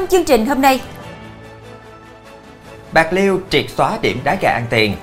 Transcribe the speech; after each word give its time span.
Trong 0.00 0.08
chương 0.08 0.24
trình 0.24 0.46
hôm 0.46 0.60
nay, 0.60 0.80
Bạc 2.92 3.12
Liêu 3.12 3.40
triệt 3.50 3.64
xóa 3.76 3.98
điểm 4.02 4.20
đá 4.24 4.36
gà 4.40 4.50
ăn 4.50 4.66
tiền. 4.70 4.96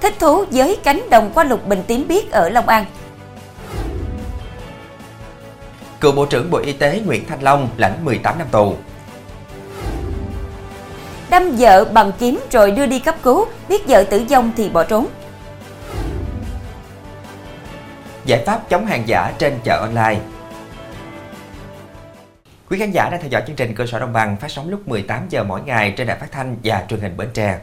thích 0.00 0.14
thú 0.18 0.44
với 0.50 0.78
cánh 0.84 1.10
đồng 1.10 1.30
qua 1.34 1.44
lục 1.44 1.66
bình 1.66 1.82
tím 1.86 2.08
biếc 2.08 2.30
ở 2.30 2.48
Long 2.48 2.68
An. 2.68 2.84
Cựu 6.00 6.12
Bộ 6.12 6.26
trưởng 6.26 6.50
Bộ 6.50 6.58
Y 6.58 6.72
tế 6.72 7.00
Nguyễn 7.06 7.26
Thanh 7.26 7.42
Long 7.42 7.68
lãnh 7.76 8.04
18 8.04 8.38
năm 8.38 8.46
tù. 8.50 8.76
Đâm 11.30 11.50
vợ 11.58 11.84
bằng 11.84 12.12
kiếm 12.18 12.40
rồi 12.50 12.70
đưa 12.70 12.86
đi 12.86 12.98
cấp 12.98 13.14
cứu, 13.22 13.46
biết 13.68 13.86
vợ 13.88 14.04
tử 14.04 14.24
vong 14.30 14.52
thì 14.56 14.68
bỏ 14.68 14.84
trốn. 14.84 15.06
Giải 18.24 18.42
pháp 18.46 18.68
chống 18.68 18.86
hàng 18.86 19.02
giả 19.08 19.32
trên 19.38 19.58
chợ 19.64 19.80
online. 19.80 20.20
Quý 22.72 22.78
khán 22.78 22.90
giả 22.90 23.08
đang 23.10 23.20
theo 23.20 23.30
dõi 23.30 23.42
chương 23.46 23.56
trình 23.56 23.74
Cơ 23.74 23.86
sở 23.86 23.98
Đồng 23.98 24.12
bằng 24.12 24.36
phát 24.36 24.50
sóng 24.50 24.70
lúc 24.70 24.88
18 24.88 25.28
giờ 25.28 25.44
mỗi 25.44 25.60
ngày 25.62 25.94
trên 25.96 26.06
đài 26.06 26.18
phát 26.18 26.32
thanh 26.32 26.56
và 26.64 26.86
truyền 26.88 27.00
hình 27.00 27.16
Bến 27.16 27.28
Tre. 27.34 27.58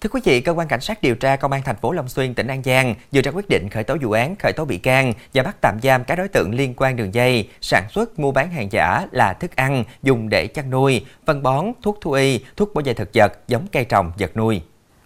Thưa 0.00 0.10
quý 0.10 0.20
vị, 0.24 0.40
cơ 0.40 0.52
quan 0.52 0.68
cảnh 0.68 0.80
sát 0.80 1.02
điều 1.02 1.14
tra 1.14 1.36
công 1.36 1.52
an 1.52 1.62
thành 1.64 1.76
phố 1.76 1.92
Long 1.92 2.08
Xuyên, 2.08 2.34
tỉnh 2.34 2.46
An 2.46 2.62
Giang 2.62 2.94
vừa 3.12 3.20
ra 3.20 3.30
quyết 3.30 3.48
định 3.48 3.68
khởi 3.68 3.84
tố 3.84 3.96
vụ 4.00 4.10
án, 4.10 4.36
khởi 4.36 4.52
tố 4.52 4.64
bị 4.64 4.78
can 4.78 5.12
và 5.34 5.42
bắt 5.42 5.56
tạm 5.60 5.78
giam 5.82 6.04
các 6.04 6.16
đối 6.16 6.28
tượng 6.28 6.54
liên 6.54 6.74
quan 6.76 6.96
đường 6.96 7.14
dây 7.14 7.48
sản 7.60 7.84
xuất 7.90 8.18
mua 8.18 8.32
bán 8.32 8.50
hàng 8.50 8.72
giả 8.72 9.06
là 9.12 9.32
thức 9.32 9.56
ăn 9.56 9.84
dùng 10.02 10.28
để 10.28 10.46
chăn 10.46 10.70
nuôi, 10.70 11.06
phân 11.26 11.42
bón, 11.42 11.66
thuốc 11.82 11.98
thú 12.00 12.12
y, 12.12 12.40
thuốc 12.56 12.74
bảo 12.74 12.82
vệ 12.84 12.94
thực 12.94 13.10
vật, 13.14 13.32
giống 13.48 13.66
cây 13.72 13.84
trồng, 13.84 14.12
vật 14.18 14.36
nuôi. 14.36 14.62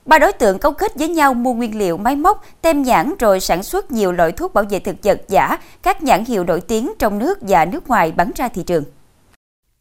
Ba 0.07 0.19
đối 0.19 0.33
tượng 0.33 0.59
cấu 0.59 0.73
kết 0.73 0.93
với 0.95 1.09
nhau 1.09 1.35
mua 1.35 1.55
nguyên 1.55 1.79
liệu 1.79 1.97
máy 1.97 2.17
móc, 2.17 2.45
tem 2.63 2.83
nhãn 2.83 3.15
rồi 3.19 3.41
sản 3.41 3.63
xuất 3.63 3.91
nhiều 3.91 4.13
loại 4.13 4.33
thuốc 4.33 4.55
bảo 4.55 4.65
vệ 4.65 4.79
thực 4.79 4.97
vật 5.03 5.21
giả, 5.29 5.59
các 5.83 6.03
nhãn 6.03 6.25
hiệu 6.25 6.45
nổi 6.45 6.61
tiếng 6.61 6.93
trong 6.99 7.19
nước 7.19 7.39
và 7.41 7.65
nước 7.65 7.89
ngoài 7.89 8.13
bán 8.13 8.31
ra 8.37 8.49
thị 8.49 8.63
trường. 8.67 8.85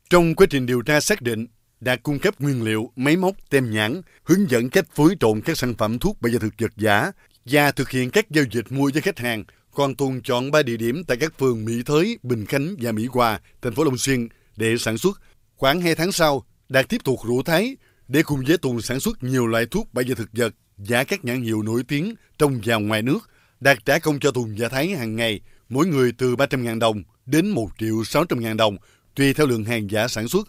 Trong 0.10 0.36
quá 0.36 0.48
trình 0.50 0.66
điều 0.66 0.82
tra 0.82 1.00
xác 1.00 1.22
định, 1.22 1.48
đã 1.80 1.96
cung 1.96 2.20
cấp 2.20 2.36
nguyên 2.40 2.64
liệu, 2.64 2.92
máy 2.96 3.18
móc, 3.18 3.36
tem 3.50 3.72
nhãn, 3.72 4.02
hướng 4.24 4.50
dẫn 4.50 4.70
cách 4.70 4.86
phối 4.96 5.16
trộn 5.20 5.42
các 5.42 5.58
sản 5.58 5.74
phẩm 5.78 6.00
thuốc 6.00 6.22
bảo 6.22 6.30
vệ 6.34 6.40
thực 6.40 6.54
vật 6.60 6.72
giả 6.76 7.12
và 7.46 7.72
thực 7.72 7.90
hiện 7.90 8.12
các 8.12 8.30
giao 8.30 8.46
dịch 8.52 8.66
mua 8.70 8.90
với 8.94 9.02
khách 9.02 9.20
hàng. 9.20 9.44
Còn 9.74 9.96
Tùng 9.96 10.22
chọn 10.22 10.52
3 10.52 10.64
địa 10.64 10.78
điểm 10.78 11.04
tại 11.08 11.18
các 11.18 11.34
phường 11.40 11.66
Mỹ 11.66 11.74
Thới, 11.86 12.18
Bình 12.24 12.46
Khánh 12.46 12.76
và 12.82 12.92
Mỹ 12.92 13.08
Hòa, 13.12 13.40
thành 13.62 13.76
phố 13.76 13.84
Long 13.84 13.98
Xuyên 13.98 14.28
để 14.56 14.76
sản 14.80 14.98
xuất. 14.98 15.22
Khoảng 15.56 15.82
2 15.82 15.96
tháng 15.96 16.12
sau, 16.12 16.44
Đạt 16.70 16.90
tiếp 16.90 17.04
tục 17.04 17.20
rủ 17.26 17.42
Thái 17.44 17.78
để 18.08 18.24
cùng 18.24 18.44
với 18.48 18.58
tuần 18.58 18.82
sản 18.82 19.00
xuất 19.00 19.24
nhiều 19.24 19.48
loại 19.48 19.66
thuốc 19.66 19.94
bảo 19.94 20.06
vệ 20.08 20.16
thực 20.16 20.30
vật 20.34 20.54
giả 20.78 21.04
các 21.04 21.26
nhãn 21.26 21.42
hiệu 21.42 21.62
nổi 21.62 21.84
tiếng 21.88 22.16
trong 22.38 22.60
và 22.66 22.76
ngoài 22.76 23.02
nước. 23.02 23.20
Đạt 23.60 23.78
trả 23.86 24.00
công 24.00 24.20
cho 24.20 24.32
Tùng 24.32 24.56
và 24.58 24.70
Thái 24.70 24.88
hàng 24.88 25.16
ngày, 25.16 25.40
mỗi 25.70 25.86
người 25.86 26.12
từ 26.18 26.36
300.000 26.36 26.80
đồng 26.80 27.04
đến 27.26 27.50
1 27.50 27.68
triệu 27.78 27.96
600.000 27.96 28.58
đồng, 28.58 28.78
tùy 29.16 29.34
theo 29.34 29.48
lượng 29.48 29.64
hàng 29.64 29.92
giả 29.92 30.08
sản 30.08 30.28
xuất. 30.28 30.48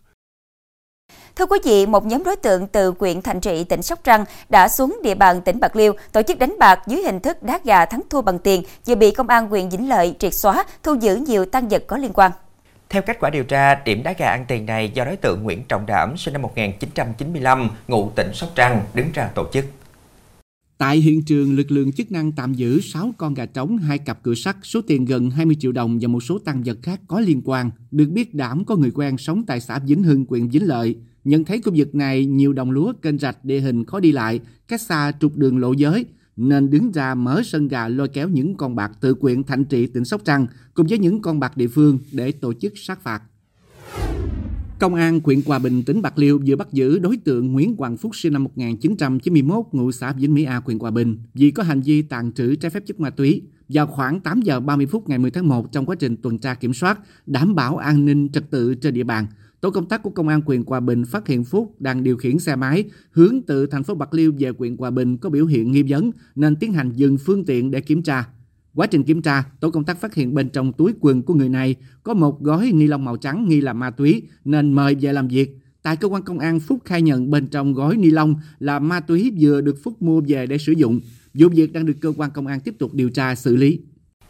Thưa 1.36 1.46
quý 1.46 1.58
vị, 1.64 1.86
một 1.86 2.06
nhóm 2.06 2.24
đối 2.24 2.36
tượng 2.36 2.66
từ 2.66 2.92
huyện 2.98 3.22
Thành 3.22 3.40
Trị, 3.40 3.64
tỉnh 3.64 3.82
Sóc 3.82 4.04
Trăng 4.04 4.24
đã 4.48 4.68
xuống 4.68 5.00
địa 5.02 5.14
bàn 5.14 5.42
tỉnh 5.42 5.60
Bạc 5.60 5.76
Liêu 5.76 5.92
tổ 6.12 6.22
chức 6.22 6.38
đánh 6.38 6.56
bạc 6.58 6.80
dưới 6.86 7.02
hình 7.02 7.20
thức 7.20 7.42
đá 7.42 7.60
gà 7.64 7.84
thắng 7.84 8.00
thua 8.10 8.22
bằng 8.22 8.38
tiền, 8.38 8.62
vừa 8.86 8.94
bị 8.94 9.10
công 9.10 9.28
an 9.28 9.48
huyện 9.48 9.68
Vĩnh 9.68 9.88
Lợi 9.88 10.14
triệt 10.18 10.34
xóa, 10.34 10.64
thu 10.82 10.94
giữ 11.00 11.16
nhiều 11.16 11.46
tăng 11.46 11.68
vật 11.68 11.84
có 11.86 11.96
liên 11.96 12.12
quan. 12.12 12.32
Theo 12.90 13.02
kết 13.02 13.16
quả 13.20 13.30
điều 13.30 13.44
tra, 13.44 13.82
điểm 13.84 14.02
đá 14.02 14.14
gà 14.18 14.30
ăn 14.30 14.44
tiền 14.48 14.66
này 14.66 14.90
do 14.94 15.04
đối 15.04 15.16
tượng 15.16 15.42
Nguyễn 15.42 15.62
Trọng 15.68 15.86
Đảm 15.86 16.16
sinh 16.16 16.32
năm 16.32 16.42
1995, 16.42 17.68
ngụ 17.88 18.10
tỉnh 18.16 18.30
Sóc 18.34 18.50
Trăng, 18.54 18.84
đứng 18.94 19.06
ra 19.14 19.28
tổ 19.34 19.46
chức. 19.52 19.64
Tại 20.78 20.96
hiện 20.96 21.24
trường, 21.24 21.56
lực 21.56 21.70
lượng 21.70 21.92
chức 21.92 22.12
năng 22.12 22.32
tạm 22.32 22.54
giữ 22.54 22.80
6 22.80 23.10
con 23.18 23.34
gà 23.34 23.46
trống, 23.46 23.78
hai 23.78 23.98
cặp 23.98 24.22
cửa 24.22 24.34
sắt, 24.34 24.56
số 24.62 24.80
tiền 24.86 25.04
gần 25.04 25.30
20 25.30 25.56
triệu 25.60 25.72
đồng 25.72 25.98
và 26.00 26.08
một 26.08 26.20
số 26.20 26.38
tăng 26.38 26.62
vật 26.62 26.78
khác 26.82 27.00
có 27.06 27.20
liên 27.20 27.42
quan. 27.44 27.70
Được 27.90 28.08
biết 28.10 28.34
Đảm 28.34 28.64
có 28.64 28.76
người 28.76 28.90
quen 28.94 29.18
sống 29.18 29.44
tại 29.46 29.60
xã 29.60 29.78
Vĩnh 29.78 30.02
Hưng, 30.02 30.24
huyện 30.28 30.48
Vĩnh 30.48 30.66
Lợi. 30.66 30.96
Nhận 31.24 31.44
thấy 31.44 31.62
khu 31.62 31.72
vực 31.76 31.94
này 31.94 32.26
nhiều 32.26 32.52
đồng 32.52 32.70
lúa, 32.70 32.92
kênh 33.02 33.18
rạch, 33.18 33.44
địa 33.44 33.60
hình 33.60 33.84
khó 33.84 34.00
đi 34.00 34.12
lại, 34.12 34.40
cách 34.68 34.80
xa 34.80 35.12
trục 35.20 35.36
đường 35.36 35.58
lộ 35.58 35.72
giới, 35.72 36.04
nên 36.36 36.70
đứng 36.70 36.92
ra 36.92 37.14
mở 37.14 37.42
sân 37.44 37.68
gà 37.68 37.88
lôi 37.88 38.08
kéo 38.08 38.28
những 38.28 38.56
con 38.56 38.76
bạc 38.76 38.92
tự 39.00 39.14
quyện 39.14 39.44
Thạnh 39.44 39.64
Trị, 39.64 39.86
tỉnh 39.86 40.04
Sóc 40.04 40.20
Trăng 40.24 40.46
cùng 40.74 40.86
với 40.86 40.98
những 40.98 41.22
con 41.22 41.40
bạc 41.40 41.56
địa 41.56 41.68
phương 41.68 41.98
để 42.12 42.32
tổ 42.32 42.52
chức 42.52 42.72
sát 42.76 43.02
phạt. 43.02 43.22
Công 44.78 44.94
an 44.94 45.20
huyện 45.24 45.40
Hòa 45.46 45.58
Bình, 45.58 45.82
tỉnh 45.82 46.02
Bạc 46.02 46.18
Liêu 46.18 46.40
vừa 46.46 46.56
bắt 46.56 46.72
giữ 46.72 46.98
đối 46.98 47.16
tượng 47.16 47.52
Nguyễn 47.52 47.74
Hoàng 47.78 47.96
Phúc 47.96 48.16
sinh 48.16 48.32
năm 48.32 48.44
1991, 48.44 49.66
ngụ 49.72 49.92
xã 49.92 50.12
Vĩnh 50.12 50.34
Mỹ 50.34 50.44
A, 50.44 50.60
huyện 50.64 50.78
Hòa 50.78 50.90
Bình, 50.90 51.18
vì 51.34 51.50
có 51.50 51.62
hành 51.62 51.80
vi 51.80 52.02
tàn 52.02 52.32
trữ 52.32 52.54
trái 52.54 52.70
phép 52.70 52.82
chất 52.86 53.00
ma 53.00 53.10
túy. 53.10 53.42
Vào 53.68 53.86
khoảng 53.86 54.20
8 54.20 54.42
giờ 54.42 54.60
30 54.60 54.86
phút 54.86 55.08
ngày 55.08 55.18
10 55.18 55.30
tháng 55.30 55.48
1 55.48 55.72
trong 55.72 55.86
quá 55.86 55.96
trình 55.96 56.16
tuần 56.16 56.38
tra 56.38 56.54
kiểm 56.54 56.74
soát, 56.74 56.98
đảm 57.26 57.54
bảo 57.54 57.76
an 57.76 58.04
ninh 58.04 58.28
trật 58.28 58.50
tự 58.50 58.74
trên 58.74 58.94
địa 58.94 59.04
bàn, 59.04 59.26
tổ 59.60 59.70
công 59.70 59.88
tác 59.88 60.02
của 60.02 60.10
công 60.10 60.28
an 60.28 60.40
quyền 60.46 60.64
Hòa 60.66 60.80
Bình 60.80 61.04
phát 61.04 61.28
hiện 61.28 61.44
Phúc 61.44 61.80
đang 61.80 62.02
điều 62.02 62.16
khiển 62.16 62.38
xe 62.38 62.56
máy 62.56 62.84
hướng 63.10 63.42
từ 63.46 63.66
thành 63.66 63.82
phố 63.82 63.94
Bạc 63.94 64.14
Liêu 64.14 64.32
về 64.38 64.50
quyền 64.58 64.76
Hòa 64.76 64.90
Bình 64.90 65.18
có 65.18 65.30
biểu 65.30 65.46
hiện 65.46 65.72
nghi 65.72 65.82
vấn 65.88 66.10
nên 66.34 66.56
tiến 66.56 66.72
hành 66.72 66.92
dừng 66.92 67.18
phương 67.18 67.44
tiện 67.44 67.70
để 67.70 67.80
kiểm 67.80 68.02
tra. 68.02 68.28
Quá 68.74 68.86
trình 68.86 69.04
kiểm 69.04 69.22
tra, 69.22 69.44
tổ 69.60 69.70
công 69.70 69.84
tác 69.84 70.00
phát 70.00 70.14
hiện 70.14 70.34
bên 70.34 70.48
trong 70.48 70.72
túi 70.72 70.92
quần 71.00 71.22
của 71.22 71.34
người 71.34 71.48
này 71.48 71.74
có 72.02 72.14
một 72.14 72.42
gói 72.42 72.72
ni 72.72 72.86
lông 72.86 73.04
màu 73.04 73.16
trắng 73.16 73.48
nghi 73.48 73.60
là 73.60 73.72
ma 73.72 73.90
túy 73.90 74.22
nên 74.44 74.72
mời 74.72 74.94
về 74.94 75.12
làm 75.12 75.28
việc. 75.28 75.58
Tại 75.82 75.96
cơ 75.96 76.08
quan 76.08 76.22
công 76.22 76.38
an, 76.38 76.60
Phúc 76.60 76.78
khai 76.84 77.02
nhận 77.02 77.30
bên 77.30 77.46
trong 77.46 77.74
gói 77.74 77.96
ni 77.96 78.10
lông 78.10 78.34
là 78.58 78.78
ma 78.78 79.00
túy 79.00 79.32
vừa 79.40 79.60
được 79.60 79.76
Phúc 79.82 80.02
mua 80.02 80.20
về 80.28 80.46
để 80.46 80.58
sử 80.58 80.72
dụng. 80.72 81.00
Vụ 81.34 81.48
việc 81.48 81.72
đang 81.72 81.86
được 81.86 81.94
cơ 82.00 82.12
quan 82.16 82.30
công 82.30 82.46
an 82.46 82.60
tiếp 82.60 82.74
tục 82.78 82.94
điều 82.94 83.10
tra 83.10 83.34
xử 83.34 83.56
lý. 83.56 83.80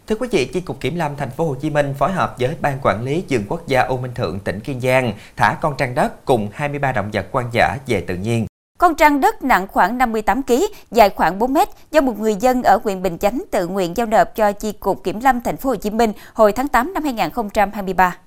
Thưa 0.07 0.17
quý 0.17 0.29
vị, 0.31 0.45
Chi 0.45 0.61
cục 0.61 0.81
Kiểm 0.81 0.97
lâm 0.97 1.17
thành 1.17 1.31
phố 1.31 1.47
Hồ 1.47 1.55
Chí 1.55 1.71
Minh 1.71 1.95
phối 1.99 2.13
hợp 2.13 2.37
với 2.39 2.57
Ban 2.61 2.79
quản 2.83 3.05
lý 3.05 3.23
vườn 3.31 3.45
quốc 3.49 3.67
gia 3.67 3.83
U 3.83 3.99
Minh 3.99 4.15
Thượng 4.15 4.41
tỉnh 4.41 4.61
Kiên 4.61 4.81
Giang 4.81 5.13
thả 5.37 5.57
con 5.61 5.75
trăng 5.79 5.95
đất 5.95 6.25
cùng 6.25 6.49
23 6.53 6.93
động 6.93 7.11
vật 7.13 7.27
hoang 7.33 7.49
dã 7.53 7.77
về 7.87 8.01
tự 8.01 8.17
nhiên. 8.17 8.47
Con 8.79 8.95
trăng 8.95 9.21
đất 9.21 9.43
nặng 9.43 9.67
khoảng 9.67 9.99
58 9.99 10.43
kg, 10.43 10.53
dài 10.91 11.11
khoảng 11.11 11.39
4 11.39 11.53
mét 11.53 11.69
do 11.91 12.01
một 12.01 12.19
người 12.19 12.35
dân 12.35 12.63
ở 12.63 12.79
huyện 12.85 13.03
Bình 13.03 13.19
Chánh 13.19 13.43
tự 13.51 13.69
nguyện 13.69 13.97
giao 13.97 14.07
nộp 14.07 14.35
cho 14.37 14.53
Chi 14.53 14.73
cục 14.73 15.05
Kiểm 15.05 15.21
lâm 15.21 15.41
thành 15.41 15.57
phố 15.57 15.69
Hồ 15.69 15.77
Chí 15.77 15.91
Minh 15.91 16.13
hồi 16.33 16.53
tháng 16.53 16.69
8 16.69 16.95
năm 16.95 17.03
2023. 17.03 18.19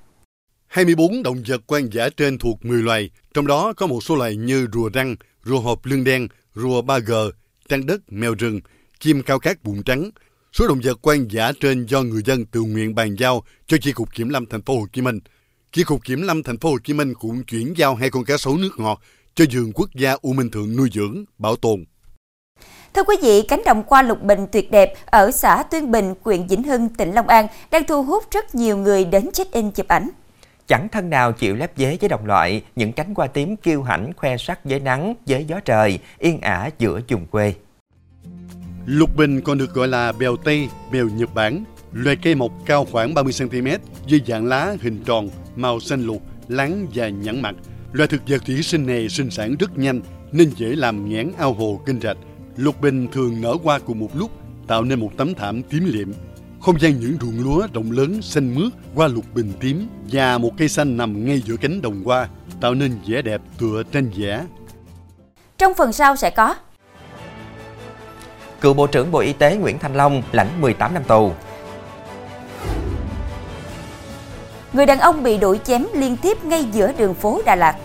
24 0.68 1.24
động 1.24 1.44
vật 1.48 1.62
hoang 1.68 1.94
dã 1.94 2.10
trên 2.18 2.38
thuộc 2.38 2.66
10 2.66 2.84
loài, 2.84 3.10
trong 3.34 3.48
đó 3.48 3.74
có 3.78 3.88
một 3.88 4.04
số 4.04 4.16
loài 4.16 4.36
như 4.36 4.68
rùa 4.74 4.90
răng, 4.94 5.16
rùa 5.46 5.60
hộp 5.60 5.86
lưng 5.86 6.04
đen, 6.04 6.28
rùa 6.56 6.82
ba 6.82 7.00
g, 7.00 7.14
trăng 7.70 7.86
đất, 7.86 8.02
mèo 8.08 8.34
rừng, 8.34 8.60
chim 9.00 9.22
cao 9.26 9.40
cát 9.40 9.64
bụng 9.64 9.84
trắng. 9.84 10.10
Số 10.54 10.68
động 10.68 10.80
vật 10.84 11.00
hoang 11.04 11.32
dã 11.32 11.52
trên 11.60 11.86
do 11.86 12.02
người 12.02 12.22
dân 12.26 12.46
tự 12.46 12.62
nguyện 12.62 12.96
bàn 12.96 13.16
giao 13.20 13.44
cho 13.68 13.78
Chi 13.82 13.92
cục 13.92 14.14
Kiểm 14.14 14.30
lâm 14.30 14.46
thành 14.46 14.62
phố 14.62 14.80
Hồ 14.80 14.86
Chí 14.94 15.02
Minh. 15.02 15.20
Chi 15.72 15.84
cục 15.84 16.04
Kiểm 16.04 16.22
lâm 16.22 16.44
thành 16.44 16.58
phố 16.58 16.70
Hồ 16.70 16.78
Chí 16.84 16.94
Minh 16.94 17.14
cũng 17.14 17.44
chuyển 17.44 17.74
giao 17.78 17.96
hai 17.96 18.10
con 18.10 18.24
cá 18.24 18.38
sấu 18.38 18.58
nước 18.58 18.70
ngọt 18.78 19.02
cho 19.36 19.46
vườn 19.52 19.72
quốc 19.74 19.90
gia 19.96 20.16
U 20.22 20.34
Minh 20.34 20.52
Thượng 20.52 20.76
nuôi 20.76 20.90
dưỡng, 20.94 21.26
bảo 21.38 21.56
tồn. 21.56 21.86
Thưa 22.94 23.04
quý 23.04 23.16
vị, 23.22 23.42
cánh 23.42 23.62
đồng 23.66 23.84
qua 23.84 24.02
lục 24.02 24.22
bình 24.22 24.48
tuyệt 24.52 24.72
đẹp 24.72 24.94
ở 25.06 25.32
xã 25.32 25.64
Tuyên 25.64 25.92
Bình, 25.92 26.14
huyện 26.22 26.48
Vĩnh 26.48 26.64
Hưng, 26.64 26.90
tỉnh 26.90 27.12
Long 27.12 27.28
An 27.28 27.48
đang 27.72 27.84
thu 27.88 28.04
hút 28.04 28.24
rất 28.32 28.56
nhiều 28.56 28.78
người 28.78 29.06
đến 29.06 29.30
check-in 29.34 29.72
chụp 29.72 29.88
ảnh. 29.88 30.10
Chẳng 30.68 30.90
thân 30.90 31.10
nào 31.10 31.32
chịu 31.32 31.56
lép 31.56 31.78
vế 31.78 31.98
với 32.02 32.10
đồng 32.10 32.26
loại, 32.26 32.64
những 32.76 32.94
cánh 32.94 33.14
hoa 33.16 33.28
tím 33.28 33.56
kiêu 33.56 33.84
hãnh 33.84 34.12
khoe 34.18 34.38
sắc 34.38 34.66
với 34.66 34.80
nắng, 34.80 35.16
với 35.26 35.46
gió 35.48 35.60
trời, 35.60 36.00
yên 36.18 36.42
ả 36.42 36.70
giữa 36.80 37.02
vùng 37.10 37.26
quê. 37.26 37.54
Lục 38.90 39.16
bình 39.16 39.42
còn 39.42 39.58
được 39.58 39.74
gọi 39.74 39.88
là 39.88 40.12
bèo 40.12 40.36
Tây, 40.38 40.70
bèo 40.92 41.10
Nhật 41.10 41.34
Bản, 41.34 41.64
loài 41.94 42.16
cây 42.16 42.36
mọc 42.36 42.52
cao 42.66 42.86
khoảng 42.92 43.14
30cm 43.14 43.78
với 44.10 44.22
dạng 44.28 44.46
lá 44.46 44.76
hình 44.82 45.04
tròn, 45.06 45.30
màu 45.56 45.80
xanh 45.80 46.06
lục, 46.06 46.22
láng 46.48 46.88
và 46.94 47.10
nhẵn 47.10 47.42
mặt. 47.42 47.56
Loài 47.92 48.08
thực 48.08 48.22
vật 48.28 48.42
thủy 48.46 48.64
sinh 48.64 48.86
này 48.86 49.10
sinh 49.10 49.30
sản 49.30 49.56
rất 49.60 49.78
nhanh 49.78 50.02
nên 50.32 50.50
dễ 50.50 50.68
làm 50.68 51.10
nghẽn 51.10 51.32
ao 51.38 51.54
hồ 51.54 51.82
kênh 51.86 52.02
rạch. 52.02 52.18
Lục 52.58 52.82
bình 52.82 53.08
thường 53.12 53.42
nở 53.42 53.56
hoa 53.64 53.80
cùng 53.80 54.00
một 54.00 54.10
lúc, 54.16 54.32
tạo 54.68 54.84
nên 54.84 55.00
một 55.00 55.12
tấm 55.18 55.34
thảm 55.34 55.64
tím 55.64 55.86
liệm. 55.86 56.12
Không 56.62 56.80
gian 56.80 57.00
những 57.00 57.18
ruộng 57.22 57.44
lúa 57.44 57.68
rộng 57.74 57.92
lớn 57.92 58.22
xanh 58.22 58.56
mướt 58.56 58.74
qua 58.96 59.08
lục 59.08 59.26
bình 59.34 59.54
tím 59.60 59.88
và 60.12 60.38
một 60.38 60.52
cây 60.58 60.70
xanh 60.70 60.98
nằm 60.98 61.26
ngay 61.26 61.42
giữa 61.46 61.56
cánh 61.56 61.82
đồng 61.82 62.04
hoa, 62.04 62.30
tạo 62.62 62.74
nên 62.74 62.92
vẻ 63.08 63.22
đẹp 63.22 63.42
tựa 63.58 63.84
tranh 63.92 64.12
vẽ. 64.18 64.46
Trong 65.58 65.74
phần 65.78 65.94
sau 65.94 66.16
sẽ 66.16 66.30
có 66.30 66.56
Cựu 68.62 68.74
Bộ 68.74 68.88
trưởng 68.88 69.12
Bộ 69.12 69.20
Y 69.20 69.34
tế 69.34 69.56
Nguyễn 69.56 69.80
Thanh 69.80 69.94
Long 69.94 70.22
lãnh 70.32 70.62
18 70.62 70.94
năm 70.94 71.04
tù. 71.04 71.32
Người 74.74 74.86
đàn 74.86 75.00
ông 75.00 75.24
bị 75.24 75.38
đuổi 75.38 75.60
chém 75.64 75.86
liên 75.94 76.18
tiếp 76.18 76.44
ngay 76.44 76.64
giữa 76.64 76.92
đường 76.98 77.14
phố 77.14 77.42
Đà 77.46 77.56
Lạt. 77.56 77.76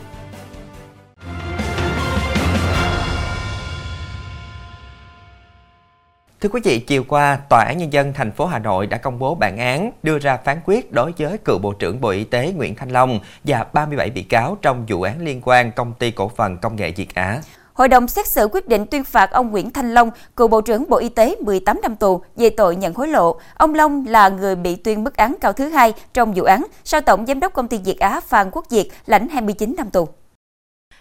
Thưa 6.41 6.51
quý 6.51 6.61
vị, 6.65 6.79
chiều 6.79 7.05
qua, 7.09 7.39
Tòa 7.49 7.65
án 7.65 7.79
Nhân 7.79 7.93
dân 7.93 8.13
thành 8.13 8.33
phố 8.33 8.47
Hà 8.47 8.59
Nội 8.59 8.87
đã 8.87 8.99
công 8.99 9.19
bố 9.19 9.35
bản 9.35 9.59
án 9.59 9.91
đưa 10.03 10.19
ra 10.19 10.37
phán 10.37 10.61
quyết 10.65 10.93
đối 10.93 11.13
với 11.19 11.39
cựu 11.39 11.59
Bộ 11.59 11.73
trưởng 11.73 12.01
Bộ 12.01 12.09
Y 12.09 12.25
tế 12.25 12.53
Nguyễn 12.57 12.75
Thanh 12.75 12.91
Long 12.91 13.21
và 13.45 13.67
37 13.73 14.11
bị 14.11 14.23
cáo 14.23 14.57
trong 14.63 14.87
vụ 14.89 15.03
án 15.03 15.25
liên 15.25 15.41
quan 15.45 15.73
công 15.73 15.93
ty 15.93 16.11
cổ 16.11 16.31
phần 16.37 16.59
công 16.59 16.77
nghệ 16.77 16.91
Việt 16.91 17.15
Á. 17.15 17.41
Hội 17.75 17.89
đồng 17.89 18.09
xét 18.09 18.27
xử 18.27 18.49
quyết 18.53 18.69
định 18.69 18.87
tuyên 18.87 19.05
phạt 19.05 19.31
ông 19.31 19.51
Nguyễn 19.51 19.71
Thanh 19.71 19.95
Long, 19.95 20.11
cựu 20.37 20.49
Bộ 20.49 20.61
trưởng 20.61 20.85
Bộ 20.89 20.97
Y 20.97 21.09
tế 21.09 21.37
18 21.41 21.81
năm 21.83 21.97
tù 21.97 22.21
về 22.37 22.51
tội 22.51 22.77
nhận 22.77 22.95
hối 22.95 23.09
lộ. 23.09 23.37
Ông 23.55 23.75
Long 23.75 24.07
là 24.07 24.29
người 24.29 24.57
bị 24.57 24.77
tuyên 24.77 25.05
mức 25.05 25.17
án 25.17 25.35
cao 25.41 25.53
thứ 25.53 25.69
hai 25.69 25.93
trong 26.13 26.33
vụ 26.35 26.45
án, 26.45 26.67
sau 26.85 27.01
Tổng 27.01 27.27
Giám 27.27 27.41
đốc 27.41 27.53
Công 27.53 27.69
ty 27.69 27.79
Việt 27.79 27.99
Á 27.99 28.21
Phan 28.21 28.51
Quốc 28.51 28.71
Việt 28.71 28.91
lãnh 29.07 29.29
29 29.29 29.75
năm 29.77 29.91
tù. 29.91 30.09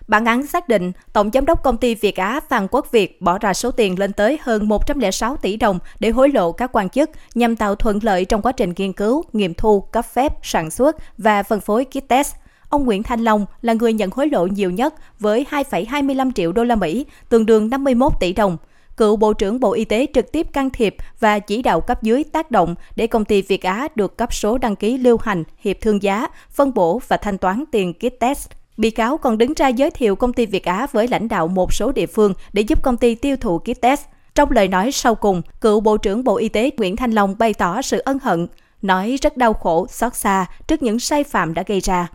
Bản 0.07 0.25
án 0.25 0.47
xác 0.47 0.67
định, 0.67 0.91
Tổng 1.13 1.29
Giám 1.33 1.45
đốc 1.45 1.63
Công 1.63 1.77
ty 1.77 1.95
Việt 1.95 2.15
Á 2.15 2.39
Phan 2.49 2.67
Quốc 2.71 2.91
Việt 2.91 3.21
bỏ 3.21 3.37
ra 3.37 3.53
số 3.53 3.71
tiền 3.71 3.99
lên 3.99 4.13
tới 4.13 4.39
hơn 4.41 4.67
106 4.67 5.37
tỷ 5.37 5.57
đồng 5.57 5.79
để 5.99 6.09
hối 6.09 6.29
lộ 6.29 6.51
các 6.51 6.69
quan 6.73 6.89
chức 6.89 7.09
nhằm 7.35 7.55
tạo 7.55 7.75
thuận 7.75 7.99
lợi 8.01 8.25
trong 8.25 8.41
quá 8.41 8.51
trình 8.51 8.73
nghiên 8.77 8.93
cứu, 8.93 9.23
nghiệm 9.33 9.53
thu, 9.53 9.81
cấp 9.81 10.05
phép, 10.05 10.33
sản 10.43 10.71
xuất 10.71 10.95
và 11.17 11.43
phân 11.43 11.61
phối 11.61 11.85
kit 11.85 12.07
test. 12.07 12.35
Ông 12.73 12.85
Nguyễn 12.85 13.03
Thanh 13.03 13.23
Long 13.23 13.45
là 13.61 13.73
người 13.73 13.93
nhận 13.93 14.09
hối 14.13 14.27
lộ 14.27 14.47
nhiều 14.47 14.71
nhất 14.71 14.93
với 15.19 15.45
2,25 15.49 16.31
triệu 16.31 16.51
đô 16.51 16.63
la 16.63 16.75
Mỹ, 16.75 17.05
tương 17.29 17.45
đương 17.45 17.69
51 17.69 18.13
tỷ 18.19 18.33
đồng. 18.33 18.57
Cựu 18.97 19.15
Bộ 19.15 19.33
trưởng 19.33 19.59
Bộ 19.59 19.73
Y 19.73 19.85
tế 19.85 20.05
trực 20.13 20.31
tiếp 20.31 20.47
can 20.53 20.69
thiệp 20.69 20.95
và 21.19 21.39
chỉ 21.39 21.61
đạo 21.61 21.81
cấp 21.81 22.03
dưới 22.03 22.23
tác 22.23 22.51
động 22.51 22.75
để 22.95 23.07
công 23.07 23.25
ty 23.25 23.41
Việt 23.41 23.63
Á 23.63 23.87
được 23.95 24.17
cấp 24.17 24.33
số 24.33 24.57
đăng 24.57 24.75
ký 24.75 24.97
lưu 24.97 25.17
hành, 25.17 25.43
hiệp 25.57 25.81
thương 25.81 26.03
giá, 26.03 26.27
phân 26.51 26.73
bổ 26.73 27.01
và 27.07 27.17
thanh 27.17 27.37
toán 27.37 27.63
tiền 27.71 27.93
kit 27.93 28.19
test. 28.19 28.49
Bị 28.77 28.89
cáo 28.89 29.17
còn 29.17 29.37
đứng 29.37 29.53
ra 29.53 29.67
giới 29.67 29.91
thiệu 29.91 30.15
công 30.15 30.33
ty 30.33 30.45
Việt 30.45 30.65
Á 30.65 30.87
với 30.91 31.07
lãnh 31.07 31.27
đạo 31.27 31.47
một 31.47 31.73
số 31.73 31.91
địa 31.91 32.07
phương 32.07 32.33
để 32.53 32.61
giúp 32.61 32.83
công 32.83 32.97
ty 32.97 33.15
tiêu 33.15 33.37
thụ 33.37 33.59
kit 33.59 33.81
test. 33.81 34.01
Trong 34.35 34.51
lời 34.51 34.67
nói 34.67 34.91
sau 34.91 35.15
cùng, 35.15 35.41
cựu 35.61 35.79
Bộ 35.79 35.97
trưởng 35.97 36.23
Bộ 36.23 36.37
Y 36.37 36.49
tế 36.49 36.69
Nguyễn 36.77 36.95
Thanh 36.95 37.11
Long 37.11 37.35
bày 37.37 37.53
tỏ 37.53 37.81
sự 37.81 37.99
ân 37.99 38.19
hận, 38.19 38.47
nói 38.81 39.17
rất 39.21 39.37
đau 39.37 39.53
khổ, 39.53 39.87
xót 39.89 40.15
xa 40.15 40.45
trước 40.67 40.83
những 40.83 40.99
sai 40.99 41.23
phạm 41.23 41.53
đã 41.53 41.63
gây 41.67 41.79
ra. 41.79 42.09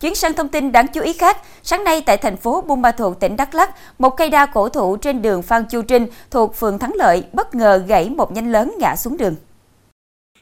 Chuyển 0.00 0.14
sang 0.14 0.34
thông 0.34 0.48
tin 0.48 0.72
đáng 0.72 0.86
chú 0.88 1.00
ý 1.00 1.12
khác, 1.12 1.36
sáng 1.62 1.84
nay 1.84 2.02
tại 2.06 2.16
thành 2.16 2.36
phố 2.36 2.60
Buôn 2.60 2.82
Ma 2.82 2.92
Thuột, 2.92 3.20
tỉnh 3.20 3.36
Đắk 3.36 3.54
Lắk, 3.54 3.70
một 3.98 4.10
cây 4.10 4.30
đa 4.30 4.46
cổ 4.46 4.68
thụ 4.68 4.96
trên 4.96 5.22
đường 5.22 5.42
Phan 5.42 5.64
Chu 5.70 5.82
Trinh 5.82 6.06
thuộc 6.30 6.54
phường 6.54 6.78
Thắng 6.78 6.92
Lợi 6.94 7.24
bất 7.32 7.54
ngờ 7.54 7.84
gãy 7.86 8.10
một 8.10 8.32
nhánh 8.32 8.50
lớn 8.52 8.74
ngã 8.78 8.96
xuống 8.96 9.16
đường. 9.16 9.36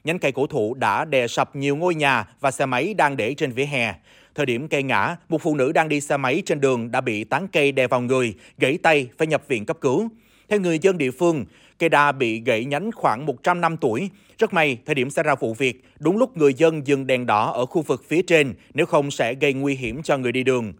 Nhánh 0.05 0.19
cây 0.19 0.32
cổ 0.32 0.46
thụ 0.46 0.75
đã 0.75 1.05
đè 1.05 1.26
sập 1.28 1.56
nhiều 1.56 1.76
ngôi 1.76 1.94
nhà 1.94 2.26
và 2.40 2.50
xe 2.50 2.66
máy 2.66 2.94
đang 2.94 3.16
để 3.16 3.34
trên 3.34 3.52
vỉa 3.52 3.64
hè. 3.64 3.94
Thời 4.34 4.46
điểm 4.46 4.69
cây 4.69 4.82
ngã, 4.82 5.16
một 5.28 5.43
phụ 5.43 5.55
nữ 5.55 5.72
đang 5.72 5.88
đi 5.88 6.00
xe 6.00 6.16
máy 6.16 6.43
trên 6.46 6.60
đường 6.60 6.90
đã 6.90 7.00
bị 7.00 7.25
tán 7.25 7.49
cây 7.49 7.72
đè 7.72 7.87
vào 7.87 8.00
người, 8.00 8.34
gãy 8.58 8.78
tay, 8.82 9.08
phải 9.19 9.26
nhập 9.26 9.43
viện 9.49 9.66
cấp 9.66 9.76
cứu. 9.81 10.08
Theo 10.49 10.61
người 10.61 10.79
dân 10.79 10.99
địa 10.99 11.11
phương, 11.11 11.45
cây 11.79 11.89
đa 11.89 12.12
bị 12.12 12.41
gãy 12.41 12.65
nhánh 12.65 12.91
khoảng 12.93 13.27
100 13.27 13.61
năm 13.61 13.77
tuổi. 13.77 14.11
Rất 14.39 14.53
may, 14.53 14.79
thời 14.87 14.95
điểm 14.95 15.11
xảy 15.11 15.23
ra 15.23 15.35
vụ 15.35 15.55
việc, 15.55 15.85
đúng 15.99 16.17
lúc 16.17 16.37
người 16.37 16.55
dân 16.55 16.87
dừng 16.87 17.06
đèn 17.06 17.27
đỏ 17.27 17.53
ở 17.53 17.67
khu 17.67 17.83
vực 17.83 18.05
phía 18.09 18.23
trên, 18.23 18.55
nếu 18.75 18.87
không 18.87 19.11
sẽ 19.11 19.35
gây 19.35 19.53
nguy 19.53 19.75
hiểm 19.75 20.03
cho 20.03 20.17
người 20.17 20.33
đi 20.33 20.43
đường. 20.43 20.73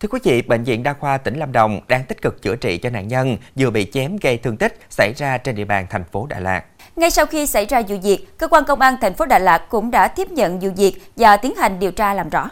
Thưa 0.00 0.08
quý 0.08 0.18
vị, 0.22 0.42
Bệnh 0.42 0.64
viện 0.64 0.82
Đa 0.82 0.92
khoa 0.92 1.18
tỉnh 1.18 1.38
Lâm 1.38 1.52
Đồng 1.52 1.80
đang 1.88 2.04
tích 2.04 2.22
cực 2.22 2.42
chữa 2.42 2.56
trị 2.56 2.78
cho 2.78 2.90
nạn 2.90 3.08
nhân 3.08 3.36
vừa 3.54 3.70
bị 3.70 3.86
chém 3.92 4.16
gây 4.16 4.36
thương 4.36 4.56
tích 4.56 4.80
xảy 4.90 5.12
ra 5.16 5.38
trên 5.38 5.54
địa 5.54 5.64
bàn 5.64 5.86
thành 5.90 6.04
phố 6.12 6.26
Đà 6.26 6.40
Lạt. 6.40 6.64
Ngay 6.96 7.10
sau 7.10 7.26
khi 7.26 7.46
xảy 7.46 7.66
ra 7.66 7.82
vụ 7.88 7.98
việc, 7.98 8.38
cơ 8.38 8.48
quan 8.48 8.64
công 8.64 8.80
an 8.80 8.94
thành 9.00 9.14
phố 9.14 9.26
Đà 9.26 9.38
Lạt 9.38 9.66
cũng 9.68 9.90
đã 9.90 10.08
tiếp 10.08 10.30
nhận 10.30 10.58
vụ 10.58 10.70
việc 10.76 11.02
và 11.16 11.36
tiến 11.36 11.54
hành 11.54 11.78
điều 11.78 11.92
tra 11.92 12.14
làm 12.14 12.28
rõ. 12.28 12.50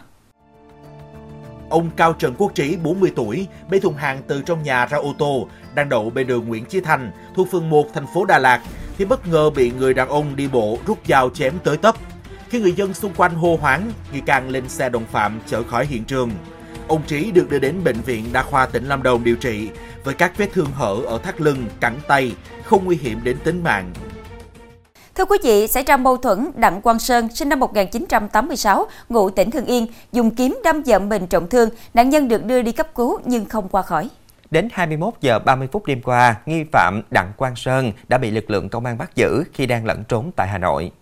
Ông 1.71 1.91
Cao 1.97 2.13
Trần 2.13 2.35
Quốc 2.39 2.55
Trí, 2.55 2.77
40 2.83 3.13
tuổi, 3.17 3.47
bê 3.71 3.81
thùng 3.81 3.95
hàng 3.95 4.23
từ 4.27 4.43
trong 4.47 4.63
nhà 4.63 4.87
ra 4.87 4.99
ô 4.99 5.15
tô, 5.19 5.49
đang 5.75 5.89
đậu 5.89 6.11
bên 6.11 6.27
đường 6.27 6.49
Nguyễn 6.49 6.65
Chí 6.65 6.81
Thành, 6.81 7.11
thuộc 7.35 7.51
phường 7.51 7.71
1 7.71 7.95
thành 7.95 8.07
phố 8.15 8.25
Đà 8.25 8.39
Lạt, 8.39 8.61
thì 8.99 9.05
bất 9.05 9.29
ngờ 9.29 9.51
bị 9.51 9.71
người 9.71 9.95
đàn 9.95 10.09
ông 10.09 10.37
đi 10.37 10.49
bộ 10.49 10.79
rút 10.87 10.99
dao 11.09 11.31
chém 11.31 11.59
tới 11.65 11.77
tấp. 11.77 11.95
Khi 12.49 12.61
người 12.61 12.73
dân 12.73 12.95
xung 12.95 13.15
quanh 13.17 13.35
hô 13.35 13.57
hoáng, 13.57 13.93
nghi 14.13 14.21
can 14.21 14.49
lên 14.49 14.69
xe 14.69 14.89
đồng 14.89 15.05
phạm 15.13 15.41
chở 15.47 15.63
khỏi 15.63 15.87
hiện 15.87 16.05
trường. 16.05 16.31
Ông 16.89 17.03
Trí 17.07 17.31
được 17.31 17.51
đưa 17.51 17.59
đến 17.59 17.85
bệnh 17.85 18.01
viện 18.01 18.25
Đa 18.33 18.43
khoa 18.43 18.67
tỉnh 18.67 18.89
Lâm 18.89 19.03
Đồng 19.03 19.25
điều 19.25 19.37
trị 19.37 19.69
với 20.05 20.15
các 20.15 20.33
vết 20.37 20.49
thương 20.53 20.69
hở 20.75 20.97
ở 21.07 21.19
thắt 21.19 21.41
lưng, 21.41 21.67
cẳng 21.81 21.99
tay, 22.09 22.33
không 22.65 22.85
nguy 22.85 22.97
hiểm 22.97 23.21
đến 23.25 23.37
tính 23.45 23.65
mạng. 23.65 23.93
Thưa 25.15 25.25
quý 25.25 25.39
vị, 25.43 25.67
xảy 25.67 25.83
ra 25.83 25.97
mâu 25.97 26.17
thuẫn 26.17 26.51
Đặng 26.55 26.83
Quang 26.83 26.99
Sơn, 26.99 27.29
sinh 27.35 27.49
năm 27.49 27.61
1986, 27.61 28.87
ngụ 29.09 29.31
tỉnh 29.31 29.51
Hưng 29.51 29.65
Yên, 29.65 29.87
dùng 30.13 30.31
kiếm 30.31 30.59
đâm 30.65 30.83
vợ 30.83 30.99
mình 30.99 31.27
trọng 31.27 31.49
thương, 31.49 31.69
nạn 31.95 32.11
nhân 32.11 32.29
được 32.29 32.45
đưa 32.45 32.63
đi 32.63 32.73
cấp 32.73 32.95
cứu 32.95 33.19
nhưng 33.25 33.45
không 33.45 33.69
qua 33.69 33.83
khỏi. 33.83 34.09
Đến 34.51 34.69
21 34.73 35.15
giờ 35.21 35.39
30 35.39 35.69
phút 35.73 35.87
đêm 35.87 36.03
qua, 36.03 36.37
nghi 36.47 36.65
phạm 36.73 37.03
Đặng 37.11 37.33
Quang 37.37 37.57
Sơn 37.57 37.93
đã 38.09 38.19
bị 38.19 38.31
lực 38.31 38.51
lượng 38.51 38.69
công 38.69 38.85
an 38.85 38.99
bắt 38.99 39.17
giữ 39.17 39.45
khi 39.53 39.67
đang 39.67 39.87
lẫn 39.87 40.05
trốn 40.05 40.31
tại 40.37 40.49
Hà 40.49 40.59
Nội. 40.59 40.93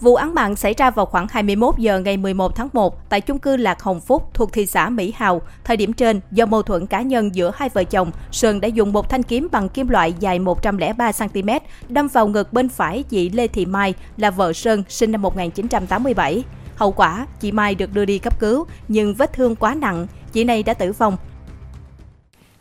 Vụ 0.00 0.14
án 0.14 0.34
mạng 0.34 0.56
xảy 0.56 0.74
ra 0.74 0.90
vào 0.90 1.06
khoảng 1.06 1.26
21 1.30 1.78
giờ 1.78 1.98
ngày 1.98 2.16
11 2.16 2.56
tháng 2.56 2.68
1 2.72 3.08
tại 3.08 3.20
chung 3.20 3.38
cư 3.38 3.56
Lạc 3.56 3.82
Hồng 3.82 4.00
Phúc 4.00 4.30
thuộc 4.34 4.52
thị 4.52 4.66
xã 4.66 4.88
Mỹ 4.88 5.12
Hào. 5.16 5.42
Thời 5.64 5.76
điểm 5.76 5.92
trên, 5.92 6.20
do 6.30 6.46
mâu 6.46 6.62
thuẫn 6.62 6.86
cá 6.86 7.02
nhân 7.02 7.34
giữa 7.34 7.52
hai 7.54 7.68
vợ 7.68 7.84
chồng, 7.84 8.10
Sơn 8.30 8.60
đã 8.60 8.68
dùng 8.68 8.92
một 8.92 9.08
thanh 9.08 9.22
kiếm 9.22 9.48
bằng 9.52 9.68
kim 9.68 9.88
loại 9.88 10.14
dài 10.20 10.38
103cm 10.38 11.60
đâm 11.88 12.08
vào 12.08 12.28
ngực 12.28 12.52
bên 12.52 12.68
phải 12.68 13.02
chị 13.02 13.30
Lê 13.30 13.48
Thị 13.48 13.66
Mai 13.66 13.94
là 14.16 14.30
vợ 14.30 14.52
Sơn 14.52 14.82
sinh 14.88 15.12
năm 15.12 15.22
1987. 15.22 16.44
Hậu 16.76 16.92
quả, 16.92 17.26
chị 17.40 17.52
Mai 17.52 17.74
được 17.74 17.92
đưa 17.94 18.04
đi 18.04 18.18
cấp 18.18 18.40
cứu, 18.40 18.66
nhưng 18.88 19.14
vết 19.14 19.32
thương 19.32 19.56
quá 19.56 19.74
nặng, 19.74 20.06
chị 20.32 20.44
này 20.44 20.62
đã 20.62 20.74
tử 20.74 20.92
vong. 20.92 21.16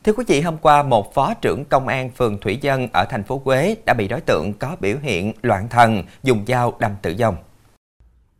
Thưa 0.03 0.13
quý 0.13 0.23
vị, 0.27 0.41
hôm 0.41 0.57
qua 0.57 0.83
một 0.83 1.13
phó 1.13 1.33
trưởng 1.33 1.65
công 1.65 1.87
an 1.87 2.09
phường 2.09 2.39
Thủy 2.39 2.57
Dân 2.61 2.87
ở 2.93 3.05
thành 3.09 3.23
phố 3.23 3.37
Quế 3.37 3.75
đã 3.85 3.93
bị 3.93 4.07
đối 4.07 4.21
tượng 4.21 4.53
có 4.53 4.75
biểu 4.79 4.97
hiện 5.01 5.33
loạn 5.41 5.67
thần 5.69 6.03
dùng 6.23 6.45
dao 6.47 6.77
đâm 6.79 6.91
tử 7.01 7.15
vong. 7.19 7.35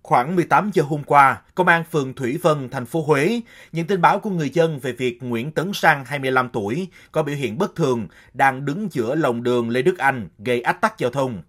Khoảng 0.01 0.35
18 0.35 0.71
giờ 0.73 0.83
hôm 0.83 1.03
qua, 1.03 1.41
Công 1.55 1.67
an 1.67 1.83
phường 1.91 2.13
Thủy 2.13 2.39
Vân, 2.41 2.69
thành 2.69 2.85
phố 2.85 3.01
Huế 3.01 3.41
nhận 3.71 3.87
tin 3.87 4.01
báo 4.01 4.19
của 4.19 4.29
người 4.29 4.49
dân 4.49 4.79
về 4.79 4.91
việc 4.91 5.23
Nguyễn 5.23 5.51
Tấn 5.51 5.73
Sang, 5.73 6.05
25 6.05 6.49
tuổi, 6.49 6.87
có 7.11 7.23
biểu 7.23 7.35
hiện 7.35 7.57
bất 7.57 7.75
thường, 7.75 8.07
đang 8.33 8.65
đứng 8.65 8.87
giữa 8.91 9.15
lòng 9.15 9.43
đường 9.43 9.69
Lê 9.69 9.81
Đức 9.81 9.97
Anh, 9.97 10.27
gây 10.39 10.61
ách 10.61 10.81
tắc 10.81 10.97
giao 10.97 11.11
thông. 11.11 11.41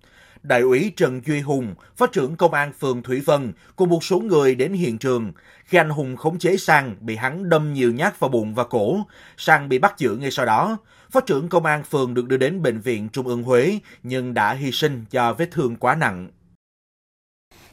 Đại 0.45 0.61
úy 0.61 0.93
Trần 0.97 1.21
Duy 1.27 1.41
Hùng, 1.41 1.75
phó 1.97 2.07
trưởng 2.07 2.37
công 2.37 2.55
an 2.55 2.73
phường 2.81 3.03
Thủy 3.03 3.21
Vân, 3.21 3.53
cùng 3.77 3.89
một 3.89 4.05
số 4.05 4.19
người 4.19 4.55
đến 4.55 4.73
hiện 4.73 4.99
trường. 4.99 5.33
Khi 5.65 5.79
anh 5.79 5.91
Hùng 5.91 6.17
khống 6.17 6.39
chế 6.39 6.57
Sang, 6.57 6.97
bị 7.01 7.17
hắn 7.17 7.49
đâm 7.49 7.73
nhiều 7.73 7.93
nhát 7.93 8.21
vào 8.21 8.31
bụng 8.31 8.55
và 8.55 8.65
cổ. 8.65 8.99
Sang 9.37 9.69
bị 9.69 9.79
bắt 9.79 9.95
giữ 9.99 10.17
ngay 10.17 10.31
sau 10.31 10.47
đó. 10.47 10.77
Phó 11.11 11.21
trưởng 11.21 11.49
công 11.49 11.65
an 11.65 11.83
phường 11.83 12.15
được 12.15 12.29
đưa 12.29 12.37
đến 12.37 12.63
bệnh 12.63 12.81
viện 12.81 13.09
Trung 13.09 13.27
ương 13.27 13.43
Huế, 13.43 13.79
nhưng 14.03 14.35
đã 14.35 14.53
hy 14.53 14.73
sinh 14.73 15.05
do 15.11 15.33
vết 15.33 15.51
thương 15.51 15.77
quá 15.77 15.95
nặng. 15.95 16.29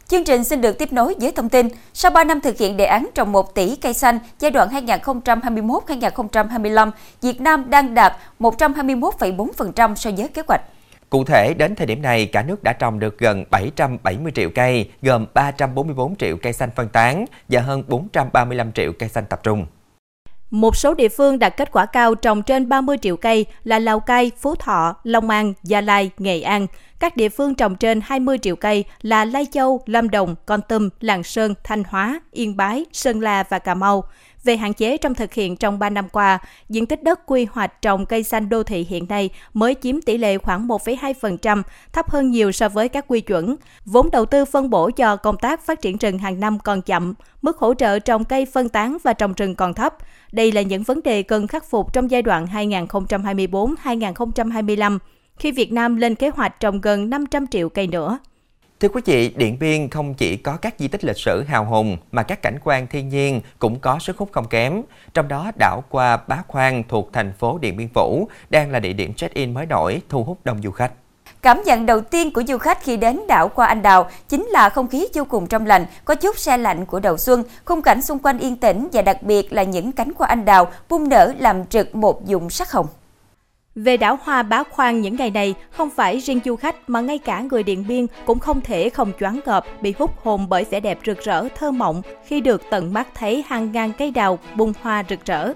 Chương 0.08 0.24
trình 0.24 0.44
xin 0.44 0.62
được 0.62 0.78
tiếp 0.78 0.94
nối 0.94 1.16
với 1.22 1.32
thông 1.32 1.50
tin. 1.50 1.68
Sau 1.94 2.12
3 2.12 2.24
năm 2.24 2.42
thực 2.42 2.58
hiện 2.58 2.78
đề 2.78 2.86
án 2.86 3.10
trồng 3.16 3.32
1 3.32 3.56
tỷ 3.56 3.76
cây 3.76 3.94
xanh 3.94 4.20
giai 4.40 4.52
đoạn 4.52 4.70
2021-2025, 4.70 6.92
Việt 7.22 7.42
Nam 7.42 7.70
đang 7.70 7.94
đạt 7.94 8.14
121,4% 8.40 9.96
so 9.96 10.12
với 10.12 10.28
kế 10.28 10.42
hoạch. 10.48 10.62
Cụ 11.12 11.24
thể, 11.24 11.54
đến 11.54 11.76
thời 11.76 11.88
điểm 11.88 12.02
này, 12.02 12.26
cả 12.26 12.44
nước 12.44 12.64
đã 12.64 12.74
trồng 12.74 13.00
được 13.00 13.18
gần 13.18 13.46
770 13.50 14.32
triệu 14.32 14.50
cây, 14.56 14.90
gồm 15.02 15.26
344 15.34 16.16
triệu 16.16 16.38
cây 16.38 16.54
xanh 16.54 16.70
phân 16.76 16.90
tán 16.90 17.26
và 17.50 17.62
hơn 17.62 17.84
435 17.88 18.72
triệu 18.72 18.92
cây 19.00 19.10
xanh 19.10 19.26
tập 19.26 19.40
trung. 19.44 19.66
Một 20.50 20.76
số 20.76 20.94
địa 20.94 21.10
phương 21.10 21.40
đạt 21.40 21.58
kết 21.58 21.72
quả 21.72 21.86
cao 21.86 22.16
trồng 22.16 22.44
trên 22.44 22.70
30 22.70 22.98
triệu 23.02 23.18
cây 23.18 23.46
là 23.64 23.80
Lào 23.80 24.00
Cai, 24.00 24.32
Phú 24.40 24.56
Thọ, 24.56 24.96
Long 25.04 25.30
An, 25.30 25.54
Gia 25.64 25.82
Lai, 25.82 26.12
Nghệ 26.18 26.42
An. 26.42 26.68
Các 27.00 27.18
địa 27.18 27.30
phương 27.30 27.56
trồng 27.56 27.76
trên 27.76 28.02
20 28.04 28.38
triệu 28.38 28.56
cây 28.56 28.84
là 29.02 29.26
Lai 29.26 29.46
Châu, 29.52 29.82
Lâm 29.86 30.10
Đồng, 30.10 30.36
Con 30.46 30.62
Tum, 30.62 30.90
Lạng 31.00 31.24
Sơn, 31.24 31.54
Thanh 31.64 31.84
Hóa, 31.84 32.22
Yên 32.32 32.58
Bái, 32.58 32.86
Sơn 32.92 33.20
La 33.20 33.44
và 33.50 33.60
Cà 33.60 33.74
Mau. 33.74 34.04
Về 34.44 34.58
hạn 34.58 34.74
chế 34.74 34.98
trong 34.98 35.16
thực 35.16 35.34
hiện 35.34 35.56
trong 35.56 35.80
3 35.80 35.90
năm 35.90 36.10
qua, 36.10 36.40
diện 36.70 36.86
tích 36.86 37.04
đất 37.04 37.20
quy 37.26 37.48
hoạch 37.52 37.82
trồng 37.82 38.06
cây 38.06 38.24
xanh 38.24 38.50
đô 38.50 38.64
thị 38.64 38.86
hiện 38.90 39.06
nay 39.10 39.30
mới 39.54 39.76
chiếm 39.82 40.02
tỷ 40.02 40.18
lệ 40.18 40.38
khoảng 40.38 40.68
1,2%, 40.68 41.64
thấp 41.94 42.10
hơn 42.10 42.32
nhiều 42.32 42.52
so 42.52 42.70
với 42.70 42.90
các 42.90 43.06
quy 43.08 43.22
chuẩn. 43.22 43.56
Vốn 43.86 44.12
đầu 44.12 44.26
tư 44.26 44.46
phân 44.46 44.70
bổ 44.70 44.92
cho 44.92 45.16
công 45.16 45.38
tác 45.38 45.66
phát 45.66 45.82
triển 45.82 45.98
rừng 45.98 46.20
hàng 46.20 46.40
năm 46.40 46.60
còn 46.60 46.82
chậm, 46.82 47.14
mức 47.42 47.58
hỗ 47.58 47.74
trợ 47.74 48.00
trồng 48.00 48.24
cây 48.24 48.46
phân 48.46 48.70
tán 48.70 48.98
và 49.04 49.14
trồng 49.14 49.34
rừng 49.34 49.56
còn 49.56 49.74
thấp. 49.74 49.96
Đây 50.32 50.52
là 50.52 50.62
những 50.62 50.84
vấn 50.84 51.04
đề 51.04 51.24
cần 51.24 51.48
khắc 51.48 51.70
phục 51.70 51.94
trong 51.94 52.12
giai 52.12 52.22
đoạn 52.22 52.46
2024-2025 52.46 55.00
khi 55.38 55.52
Việt 55.52 55.72
Nam 55.72 55.96
lên 55.96 56.16
kế 56.16 56.30
hoạch 56.30 56.60
trồng 56.60 56.82
gần 56.82 57.10
500 57.10 57.48
triệu 57.48 57.70
cây 57.70 57.88
nữa. 57.88 58.20
Thưa 58.82 58.90
quý 58.90 59.02
vị, 59.06 59.30
Điện 59.36 59.58
Biên 59.60 59.90
không 59.90 60.14
chỉ 60.14 60.38
có 60.38 60.58
các 60.58 60.76
di 60.78 60.88
tích 60.88 61.04
lịch 61.04 61.18
sử 61.18 61.44
hào 61.44 61.66
hùng 61.66 61.98
mà 62.12 62.24
các 62.24 62.42
cảnh 62.42 62.58
quan 62.64 62.88
thiên 62.88 63.10
nhiên 63.10 63.42
cũng 63.60 63.80
có 63.80 64.00
sức 64.00 64.18
hút 64.18 64.30
không 64.32 64.48
kém. 64.48 64.82
Trong 65.14 65.28
đó, 65.28 65.52
đảo 65.56 65.84
qua 65.90 66.18
Bá 66.28 66.38
Khoang 66.48 66.84
thuộc 66.90 67.10
thành 67.14 67.34
phố 67.40 67.58
Điện 67.62 67.78
Biên 67.78 67.88
Phủ 67.94 68.28
đang 68.50 68.72
là 68.72 68.80
địa 68.80 68.94
điểm 68.94 69.14
check-in 69.14 69.54
mới 69.54 69.66
nổi 69.66 70.02
thu 70.10 70.24
hút 70.24 70.38
đông 70.44 70.62
du 70.64 70.72
khách. 70.72 70.92
Cảm 71.42 71.62
nhận 71.66 71.86
đầu 71.86 72.02
tiên 72.02 72.34
của 72.34 72.44
du 72.48 72.58
khách 72.58 72.84
khi 72.84 72.98
đến 72.98 73.20
đảo 73.28 73.50
qua 73.50 73.68
Anh 73.68 73.82
Đào 73.82 74.10
chính 74.30 74.46
là 74.46 74.70
không 74.70 74.88
khí 74.88 75.08
vô 75.14 75.24
cùng 75.24 75.48
trong 75.48 75.66
lành, 75.66 75.86
có 76.06 76.16
chút 76.16 76.38
xe 76.38 76.58
lạnh 76.58 76.86
của 76.86 77.00
đầu 77.00 77.18
xuân, 77.18 77.44
khung 77.66 77.82
cảnh 77.82 78.02
xung 78.02 78.20
quanh 78.20 78.40
yên 78.40 78.56
tĩnh 78.56 78.88
và 78.94 79.02
đặc 79.02 79.24
biệt 79.24 79.54
là 79.54 79.64
những 79.64 79.92
cánh 79.92 80.12
hoa 80.18 80.28
anh 80.28 80.46
đào 80.46 80.72
bung 80.90 81.10
nở 81.10 81.34
làm 81.38 81.66
trực 81.66 81.96
một 81.96 82.28
vùng 82.28 82.50
sắc 82.50 82.72
hồng. 82.72 82.88
Về 83.76 83.98
đảo 83.98 84.20
Hoa 84.24 84.44
Bá 84.44 84.64
Khoang 84.64 85.02
những 85.02 85.16
ngày 85.16 85.32
này, 85.32 85.56
không 85.72 85.90
phải 85.90 86.20
riêng 86.20 86.40
du 86.46 86.56
khách 86.56 86.90
mà 86.90 87.02
ngay 87.02 87.18
cả 87.18 87.42
người 87.42 87.64
Điện 87.64 87.86
Biên 87.88 88.08
cũng 88.26 88.40
không 88.40 88.62
thể 88.62 88.90
không 88.90 89.12
choáng 89.20 89.40
ngợp 89.46 89.66
bị 89.82 89.94
hút 90.00 90.12
hồn 90.24 90.46
bởi 90.50 90.64
vẻ 90.64 90.80
đẹp 90.80 91.00
rực 91.06 91.24
rỡ 91.24 91.48
thơ 91.56 91.72
mộng 91.72 92.02
khi 92.26 92.42
được 92.42 92.62
tận 92.70 92.94
mắt 92.94 93.08
thấy 93.16 93.44
hàng 93.48 93.72
ngàn 93.72 93.92
cây 93.98 94.12
đào 94.12 94.40
bung 94.56 94.74
hoa 94.82 95.04
rực 95.10 95.26
rỡ. 95.26 95.54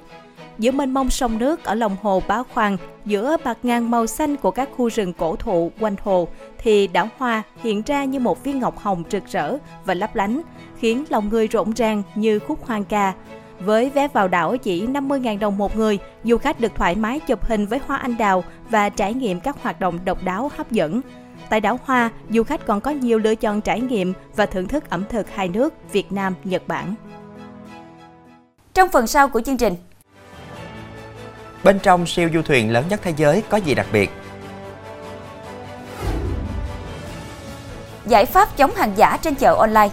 giữa 0.58 0.72
mênh 0.72 0.94
mông 0.94 1.10
sông 1.10 1.38
nước 1.38 1.64
ở 1.64 1.76
lòng 1.76 1.96
hồ 2.02 2.22
Bá 2.28 2.44
Khoang, 2.54 2.78
giữa 3.06 3.38
bạc 3.44 3.58
ngàn 3.64 3.92
màu 3.92 4.08
xanh 4.08 4.36
của 4.36 4.52
các 4.52 4.70
khu 4.76 4.90
rừng 4.90 5.14
cổ 5.14 5.36
thụ 5.36 5.72
quanh 5.80 5.96
hồ, 6.04 6.28
thì 6.58 6.88
đảo 6.88 7.08
Hoa 7.18 7.44
hiện 7.64 7.82
ra 7.86 8.04
như 8.04 8.20
một 8.20 8.44
viên 8.44 8.60
ngọc 8.60 8.80
hồng 8.80 9.04
rực 9.12 9.24
rỡ 9.28 9.58
và 9.86 9.94
lấp 9.94 10.16
lánh, 10.16 10.42
khiến 10.78 11.04
lòng 11.10 11.30
người 11.30 11.48
rộn 11.48 11.72
ràng 11.74 12.04
như 12.16 12.40
khúc 12.40 12.66
hoang 12.66 12.84
ca. 12.84 13.14
Với 13.60 13.90
vé 13.90 14.08
vào 14.08 14.28
đảo 14.28 14.58
chỉ 14.58 14.88
50.000 14.88 15.40
đồng 15.40 15.58
một 15.58 15.76
người, 15.78 16.00
du 16.24 16.38
khách 16.38 16.60
được 16.60 16.76
thoải 16.76 16.96
mái 16.96 17.20
chụp 17.20 17.46
hình 17.46 17.66
với 17.66 17.80
hoa 17.88 17.98
anh 17.98 18.18
đào 18.18 18.44
và 18.70 18.90
trải 18.90 19.14
nghiệm 19.14 19.40
các 19.40 19.56
hoạt 19.62 19.80
động 19.80 20.00
độc 20.06 20.24
đáo 20.24 20.52
hấp 20.58 20.72
dẫn. 20.72 21.02
Tại 21.50 21.62
đảo 21.62 21.80
Hoa, 21.86 22.10
du 22.30 22.44
khách 22.44 22.66
còn 22.66 22.82
có 22.82 22.92
nhiều 22.92 23.20
lựa 23.20 23.36
chọn 23.36 23.62
trải 23.62 23.82
nghiệm 23.82 24.14
và 24.36 24.46
thưởng 24.46 24.68
thức 24.68 24.90
ẩm 24.90 25.04
thực 25.10 25.30
hai 25.30 25.48
nước 25.48 25.74
Việt 25.92 26.12
Nam, 26.12 26.34
Nhật 26.44 26.68
Bản. 26.68 26.96
Trong 28.74 28.90
phần 28.90 29.08
sau 29.08 29.28
của 29.28 29.42
chương 29.42 29.58
trình, 29.58 29.76
Bên 31.64 31.80
trong 31.80 32.06
siêu 32.06 32.30
du 32.34 32.42
thuyền 32.42 32.72
lớn 32.72 32.86
nhất 32.90 33.00
thế 33.04 33.14
giới 33.18 33.44
có 33.50 33.58
gì 33.58 33.76
đặc 33.76 33.88
biệt? 33.94 34.10
giải 38.06 38.26
pháp 38.26 38.58
chống 38.58 38.72
hàng 38.76 38.92
giả 38.96 39.18
trên 39.22 39.36
chợ 39.36 39.56
online. 39.56 39.90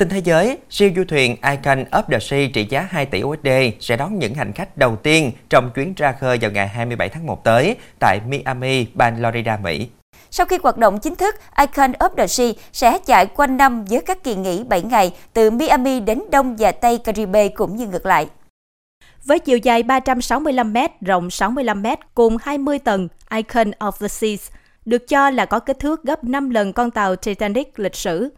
Tin 0.00 0.08
thế 0.08 0.18
giới, 0.18 0.58
siêu 0.70 0.90
du 0.96 1.04
thuyền 1.08 1.36
Icon 1.50 1.84
of 1.90 2.02
the 2.02 2.18
Sea 2.18 2.48
trị 2.54 2.66
giá 2.70 2.88
2 2.90 3.06
tỷ 3.06 3.22
USD 3.22 3.48
sẽ 3.80 3.96
đón 3.96 4.18
những 4.18 4.34
hành 4.34 4.52
khách 4.52 4.76
đầu 4.76 4.96
tiên 4.96 5.32
trong 5.48 5.70
chuyến 5.74 5.94
ra 5.96 6.12
khơi 6.12 6.38
vào 6.40 6.50
ngày 6.50 6.68
27 6.68 7.08
tháng 7.08 7.26
1 7.26 7.44
tới 7.44 7.76
tại 7.98 8.20
Miami, 8.26 8.86
bang 8.94 9.22
Florida, 9.22 9.60
Mỹ. 9.62 9.88
Sau 10.30 10.46
khi 10.46 10.58
hoạt 10.62 10.76
động 10.78 10.98
chính 10.98 11.16
thức, 11.16 11.34
Icon 11.58 11.92
of 11.92 12.08
the 12.16 12.26
Sea 12.26 12.52
sẽ 12.72 12.98
chạy 13.06 13.26
quanh 13.26 13.56
năm 13.56 13.84
với 13.84 14.00
các 14.00 14.24
kỳ 14.24 14.34
nghỉ 14.34 14.64
7 14.64 14.82
ngày 14.82 15.12
từ 15.32 15.50
Miami 15.50 16.00
đến 16.00 16.22
Đông 16.30 16.56
và 16.56 16.72
Tây 16.72 16.98
Caribe 16.98 17.48
cũng 17.48 17.76
như 17.76 17.86
ngược 17.86 18.06
lại. 18.06 18.28
Với 19.24 19.38
chiều 19.38 19.58
dài 19.58 19.82
365m, 19.82 20.88
rộng 21.00 21.28
65m 21.28 21.96
cùng 22.14 22.36
20 22.42 22.78
tầng, 22.78 23.08
Icon 23.30 23.70
of 23.70 23.92
the 24.00 24.08
Seas 24.08 24.50
được 24.84 25.08
cho 25.08 25.30
là 25.30 25.46
có 25.46 25.58
kích 25.58 25.78
thước 25.78 26.02
gấp 26.02 26.24
5 26.24 26.50
lần 26.50 26.72
con 26.72 26.90
tàu 26.90 27.16
Titanic 27.16 27.78
lịch 27.78 27.96
sử. 27.96 28.30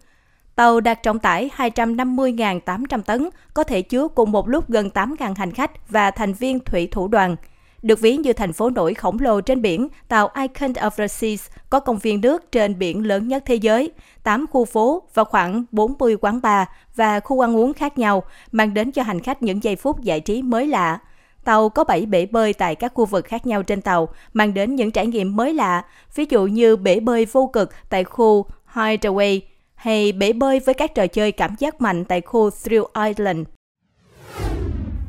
Tàu 0.56 0.80
đạt 0.80 1.02
trọng 1.02 1.18
tải 1.18 1.50
250.800 1.56 3.02
tấn, 3.02 3.28
có 3.54 3.64
thể 3.64 3.82
chứa 3.82 4.09
cùng 4.09 4.32
một 4.32 4.49
lúc 4.49 4.71
gần 4.71 4.90
8.000 4.94 5.35
hành 5.37 5.52
khách 5.52 5.90
và 5.90 6.11
thành 6.11 6.32
viên 6.32 6.61
thủy 6.61 6.88
thủ 6.90 7.09
đoàn. 7.09 7.37
Được 7.82 8.00
ví 8.00 8.16
như 8.16 8.32
thành 8.32 8.52
phố 8.52 8.71
nổi 8.71 8.94
khổng 8.94 9.18
lồ 9.21 9.40
trên 9.40 9.62
biển, 9.62 9.88
tàu 10.09 10.30
Icon 10.35 10.73
of 10.73 10.90
the 10.90 11.09
Seas 11.09 11.50
có 11.71 11.80
công 11.80 11.99
viên 11.99 12.21
nước 12.21 12.52
trên 12.52 12.78
biển 12.78 13.06
lớn 13.06 13.28
nhất 13.28 13.42
thế 13.47 13.54
giới, 13.54 13.90
8 14.23 14.47
khu 14.50 14.64
phố 14.64 15.02
và 15.14 15.25
khoảng 15.25 15.64
40 15.73 16.16
quán 16.21 16.40
bar 16.42 16.68
và 16.97 17.21
khu 17.21 17.44
ăn 17.44 17.56
uống 17.56 17.75
khác 17.75 17.99
nhau, 17.99 18.23
mang 18.52 18.75
đến 18.75 18.92
cho 18.92 19.02
hành 19.02 19.21
khách 19.21 19.42
những 19.42 19.62
giây 19.62 19.76
phút 19.76 20.00
giải 20.00 20.21
trí 20.21 20.42
mới 20.42 20.66
lạ. 20.66 20.99
Tàu 21.44 21.68
có 21.68 21.85
7 21.85 22.06
bể 22.06 22.26
bơi 22.26 22.52
tại 22.52 22.75
các 22.75 22.92
khu 22.94 23.04
vực 23.04 23.25
khác 23.25 23.47
nhau 23.47 23.62
trên 23.62 23.82
tàu, 23.82 24.09
mang 24.32 24.54
đến 24.54 24.75
những 24.75 24.90
trải 24.90 25.06
nghiệm 25.06 25.37
mới 25.37 25.54
lạ, 25.54 25.85
ví 26.14 26.26
dụ 26.30 26.47
như 26.47 26.76
bể 26.76 27.00
bơi 27.00 27.26
vô 27.32 27.50
cực 27.52 27.71
tại 27.88 28.04
khu 28.04 28.47
Hideaway 28.75 29.40
hay 29.83 30.12
bể 30.12 30.33
bơi 30.33 30.61
với 30.61 30.75
các 30.75 30.95
trò 30.95 31.07
chơi 31.07 31.33
cảm 31.33 31.55
giác 31.59 31.81
mạnh 31.81 32.05
tại 32.05 32.21
khu 32.21 32.51
Thrill 32.51 32.83
Island. 33.07 33.47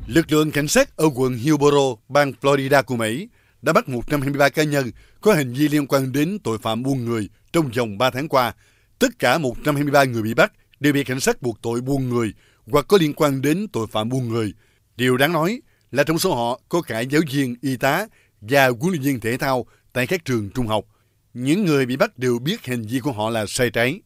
Lực 0.07 0.31
lượng 0.31 0.51
cảnh 0.51 0.67
sát 0.67 0.97
ở 0.97 1.09
quận 1.15 1.33
Hillsborough, 1.33 1.99
bang 2.09 2.33
Florida 2.41 2.83
của 2.83 2.95
Mỹ 2.95 3.27
đã 3.61 3.73
bắt 3.73 3.89
123 3.89 4.49
cá 4.49 4.63
nhân 4.63 4.91
có 5.21 5.33
hành 5.33 5.53
vi 5.53 5.67
liên 5.67 5.87
quan 5.87 6.11
đến 6.11 6.37
tội 6.43 6.57
phạm 6.57 6.83
buôn 6.83 7.05
người 7.05 7.29
trong 7.51 7.69
vòng 7.77 7.97
3 7.97 8.09
tháng 8.09 8.27
qua. 8.27 8.53
Tất 8.99 9.19
cả 9.19 9.37
123 9.37 10.03
người 10.03 10.21
bị 10.21 10.33
bắt 10.33 10.53
đều 10.79 10.93
bị 10.93 11.03
cảnh 11.03 11.19
sát 11.19 11.41
buộc 11.41 11.61
tội 11.61 11.81
buôn 11.81 12.09
người 12.09 12.33
hoặc 12.71 12.85
có 12.87 12.97
liên 13.01 13.13
quan 13.13 13.41
đến 13.41 13.67
tội 13.73 13.87
phạm 13.87 14.09
buôn 14.09 14.27
người. 14.27 14.53
Điều 14.95 15.17
đáng 15.17 15.33
nói 15.33 15.61
là 15.91 16.03
trong 16.03 16.19
số 16.19 16.35
họ 16.35 16.59
có 16.69 16.81
cả 16.81 16.99
giáo 16.99 17.21
viên, 17.31 17.55
y 17.61 17.77
tá 17.77 18.07
và 18.41 18.67
huấn 18.67 18.91
luyện 18.91 19.01
viên 19.01 19.19
thể 19.19 19.37
thao 19.37 19.65
tại 19.93 20.07
các 20.07 20.25
trường 20.25 20.49
trung 20.49 20.67
học. 20.67 20.85
Những 21.33 21.65
người 21.65 21.85
bị 21.85 21.97
bắt 21.97 22.17
đều 22.17 22.39
biết 22.39 22.65
hành 22.65 22.81
vi 22.81 22.99
của 22.99 23.11
họ 23.11 23.29
là 23.29 23.45
sai 23.47 23.69
trái. 23.69 23.99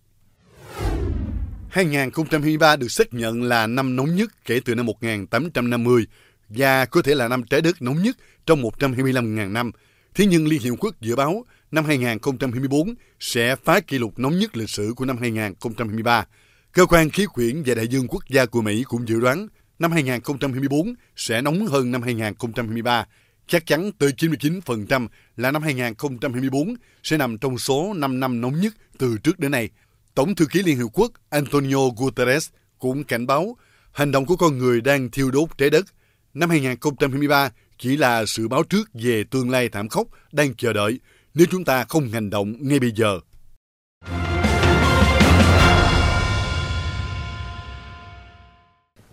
2023 1.69 2.75
được 2.75 2.91
xác 2.91 3.13
nhận 3.13 3.43
là 3.43 3.67
năm 3.67 3.95
nóng 3.95 4.15
nhất 4.15 4.29
kể 4.45 4.59
từ 4.65 4.75
năm 4.75 4.85
1850 4.85 6.07
và 6.49 6.85
có 6.85 7.01
thể 7.01 7.15
là 7.15 7.27
năm 7.27 7.43
trái 7.43 7.61
đất 7.61 7.81
nóng 7.81 8.03
nhất 8.03 8.17
trong 8.45 8.63
125.000 8.63 9.51
năm. 9.51 9.71
Thế 10.15 10.25
nhưng 10.25 10.47
Liên 10.47 10.61
Hiệp 10.61 10.73
Quốc 10.79 11.01
dự 11.01 11.15
báo 11.15 11.45
năm 11.71 11.85
2024 11.85 12.93
sẽ 13.19 13.55
phá 13.55 13.79
kỷ 13.79 13.97
lục 13.97 14.19
nóng 14.19 14.39
nhất 14.39 14.57
lịch 14.57 14.69
sử 14.69 14.93
của 14.95 15.05
năm 15.05 15.17
2023. 15.17 16.25
Cơ 16.71 16.85
quan 16.85 17.09
khí 17.09 17.25
quyển 17.25 17.63
và 17.65 17.75
đại 17.75 17.87
dương 17.87 18.07
quốc 18.07 18.23
gia 18.29 18.45
của 18.45 18.61
Mỹ 18.61 18.83
cũng 18.83 19.07
dự 19.07 19.19
đoán 19.19 19.47
năm 19.79 19.91
2024 19.91 20.93
sẽ 21.15 21.41
nóng 21.41 21.67
hơn 21.67 21.91
năm 21.91 22.01
2023. 22.01 23.05
Chắc 23.47 23.65
chắn 23.65 23.91
tới 23.91 24.11
99% 24.17 25.07
là 25.37 25.51
năm 25.51 25.61
2024 25.61 26.75
sẽ 27.03 27.17
nằm 27.17 27.37
trong 27.37 27.57
số 27.57 27.93
5 27.93 28.19
năm 28.19 28.41
nóng 28.41 28.61
nhất 28.61 28.73
từ 28.97 29.17
trước 29.23 29.39
đến 29.39 29.51
nay. 29.51 29.69
Tổng 30.17 30.35
thư 30.35 30.45
ký 30.45 30.63
Liên 30.63 30.77
Hợp 30.77 30.87
Quốc 30.93 31.11
Antonio 31.29 31.89
Guterres 31.97 32.49
cũng 32.79 33.03
cảnh 33.03 33.27
báo 33.27 33.57
hành 33.91 34.11
động 34.11 34.25
của 34.25 34.35
con 34.35 34.57
người 34.57 34.81
đang 34.81 35.11
thiêu 35.11 35.31
đốt 35.31 35.49
trái 35.57 35.69
đất. 35.69 35.85
Năm 36.33 36.49
2023 36.49 37.49
chỉ 37.77 37.97
là 37.97 38.25
sự 38.25 38.47
báo 38.47 38.63
trước 38.63 38.89
về 38.93 39.23
tương 39.23 39.49
lai 39.49 39.69
thảm 39.69 39.89
khốc 39.89 40.07
đang 40.31 40.55
chờ 40.55 40.73
đợi 40.73 40.99
nếu 41.33 41.47
chúng 41.51 41.65
ta 41.65 41.83
không 41.83 42.09
hành 42.09 42.29
động 42.29 42.53
ngay 42.59 42.79
bây 42.79 42.91
giờ. 42.91 43.19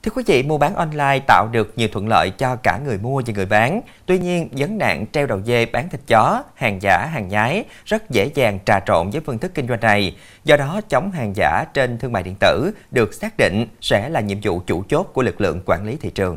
Thưa 0.05 0.11
quý 0.15 0.23
vị, 0.27 0.43
mua 0.43 0.59
bán 0.59 0.75
online 0.75 1.19
tạo 1.27 1.49
được 1.53 1.73
nhiều 1.77 1.89
thuận 1.93 2.09
lợi 2.09 2.31
cho 2.31 2.57
cả 2.57 2.79
người 2.85 2.99
mua 2.99 3.23
và 3.27 3.35
người 3.35 3.47
bán. 3.47 3.81
Tuy 4.07 4.19
nhiên, 4.19 4.49
vấn 4.53 4.79
nạn 4.79 5.07
treo 5.13 5.27
đầu 5.27 5.41
dê 5.43 5.67
bán 5.67 5.89
thịt 5.89 6.01
chó, 6.07 6.43
hàng 6.55 6.83
giả, 6.83 7.07
hàng 7.07 7.29
nhái 7.29 7.65
rất 7.85 8.11
dễ 8.11 8.31
dàng 8.35 8.59
trà 8.65 8.81
trộn 8.81 9.11
với 9.11 9.21
phương 9.27 9.39
thức 9.39 9.55
kinh 9.55 9.69
doanh 9.69 9.81
này. 9.81 10.17
Do 10.45 10.57
đó, 10.57 10.81
chống 10.89 11.11
hàng 11.11 11.37
giả 11.37 11.65
trên 11.75 11.99
thương 11.99 12.13
mại 12.13 12.23
điện 12.23 12.35
tử 12.41 12.71
được 12.91 13.15
xác 13.15 13.37
định 13.39 13.67
sẽ 13.81 14.09
là 14.09 14.21
nhiệm 14.21 14.39
vụ 14.43 14.61
chủ 14.67 14.85
chốt 14.89 15.03
của 15.13 15.23
lực 15.23 15.41
lượng 15.41 15.61
quản 15.67 15.87
lý 15.87 15.97
thị 16.01 16.11
trường. 16.11 16.37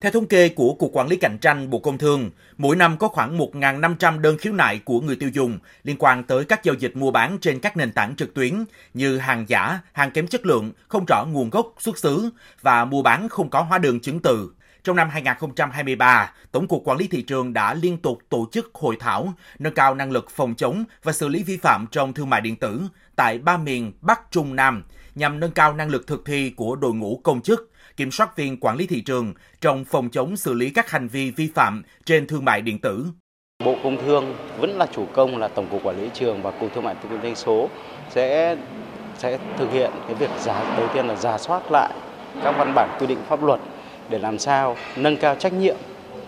Theo 0.00 0.12
thống 0.12 0.26
kê 0.26 0.48
của 0.48 0.74
Cục 0.74 0.90
Quản 0.92 1.08
lý 1.08 1.16
Cạnh 1.16 1.38
tranh 1.38 1.70
Bộ 1.70 1.78
Công 1.78 1.98
Thương, 1.98 2.30
mỗi 2.56 2.76
năm 2.76 2.96
có 2.96 3.08
khoảng 3.08 3.38
1.500 3.38 4.20
đơn 4.20 4.38
khiếu 4.38 4.52
nại 4.52 4.78
của 4.78 5.00
người 5.00 5.16
tiêu 5.16 5.30
dùng 5.34 5.58
liên 5.82 5.96
quan 5.98 6.24
tới 6.24 6.44
các 6.44 6.64
giao 6.64 6.74
dịch 6.74 6.96
mua 6.96 7.10
bán 7.10 7.38
trên 7.40 7.60
các 7.60 7.76
nền 7.76 7.92
tảng 7.92 8.16
trực 8.16 8.34
tuyến 8.34 8.64
như 8.94 9.18
hàng 9.18 9.44
giả, 9.48 9.80
hàng 9.92 10.10
kém 10.10 10.26
chất 10.26 10.46
lượng, 10.46 10.72
không 10.88 11.04
rõ 11.08 11.24
nguồn 11.24 11.50
gốc, 11.50 11.74
xuất 11.78 11.98
xứ 11.98 12.30
và 12.62 12.84
mua 12.84 13.02
bán 13.02 13.28
không 13.28 13.50
có 13.50 13.60
hóa 13.60 13.78
đơn 13.78 14.00
chứng 14.00 14.20
từ. 14.20 14.50
Trong 14.84 14.96
năm 14.96 15.08
2023, 15.10 16.32
Tổng 16.52 16.68
cục 16.68 16.82
Quản 16.84 16.98
lý 16.98 17.06
thị 17.08 17.22
trường 17.22 17.52
đã 17.52 17.74
liên 17.74 17.96
tục 17.96 18.18
tổ 18.28 18.48
chức 18.52 18.70
hội 18.74 18.96
thảo 19.00 19.34
nâng 19.58 19.74
cao 19.74 19.94
năng 19.94 20.12
lực 20.12 20.30
phòng 20.30 20.54
chống 20.54 20.84
và 21.02 21.12
xử 21.12 21.28
lý 21.28 21.42
vi 21.42 21.56
phạm 21.56 21.86
trong 21.90 22.12
thương 22.12 22.30
mại 22.30 22.40
điện 22.40 22.56
tử 22.56 22.82
tại 23.16 23.38
ba 23.38 23.56
miền 23.56 23.92
Bắc 24.00 24.20
Trung 24.30 24.56
Nam 24.56 24.84
nhằm 25.14 25.40
nâng 25.40 25.50
cao 25.50 25.74
năng 25.74 25.88
lực 25.88 26.06
thực 26.06 26.22
thi 26.26 26.50
của 26.50 26.76
đội 26.76 26.94
ngũ 26.94 27.20
công 27.24 27.42
chức, 27.42 27.70
kiểm 27.96 28.10
soát 28.10 28.36
viên 28.36 28.60
quản 28.60 28.76
lý 28.76 28.86
thị 28.86 29.00
trường 29.00 29.34
trong 29.60 29.84
phòng 29.84 30.10
chống 30.10 30.36
xử 30.36 30.54
lý 30.54 30.70
các 30.70 30.90
hành 30.90 31.08
vi 31.08 31.30
vi 31.30 31.50
phạm 31.54 31.82
trên 32.04 32.26
thương 32.26 32.44
mại 32.44 32.60
điện 32.60 32.78
tử. 32.78 33.06
Bộ 33.64 33.76
Công 33.82 33.96
Thương 34.04 34.34
vẫn 34.58 34.70
là 34.70 34.86
chủ 34.92 35.06
công 35.12 35.38
là 35.38 35.48
Tổng 35.48 35.66
cục 35.70 35.82
Quản 35.82 35.96
lý 35.96 36.04
thị 36.04 36.10
trường 36.14 36.42
và 36.42 36.50
Cục 36.50 36.74
Thương 36.74 36.84
mại 36.84 36.94
Kinh 37.10 37.20
tế 37.20 37.34
số 37.34 37.68
sẽ 38.10 38.56
sẽ 39.18 39.38
thực 39.58 39.72
hiện 39.72 39.90
cái 40.06 40.14
việc 40.14 40.30
giả 40.40 40.76
đầu 40.76 40.88
tiên 40.94 41.06
là 41.06 41.16
giả 41.16 41.38
soát 41.38 41.62
lại 41.70 41.92
các 42.42 42.54
văn 42.58 42.72
bản 42.74 42.96
quy 43.00 43.06
định 43.06 43.18
pháp 43.28 43.42
luật 43.42 43.60
để 44.08 44.18
làm 44.18 44.38
sao 44.38 44.76
nâng 44.96 45.16
cao 45.16 45.34
trách 45.34 45.52
nhiệm 45.52 45.76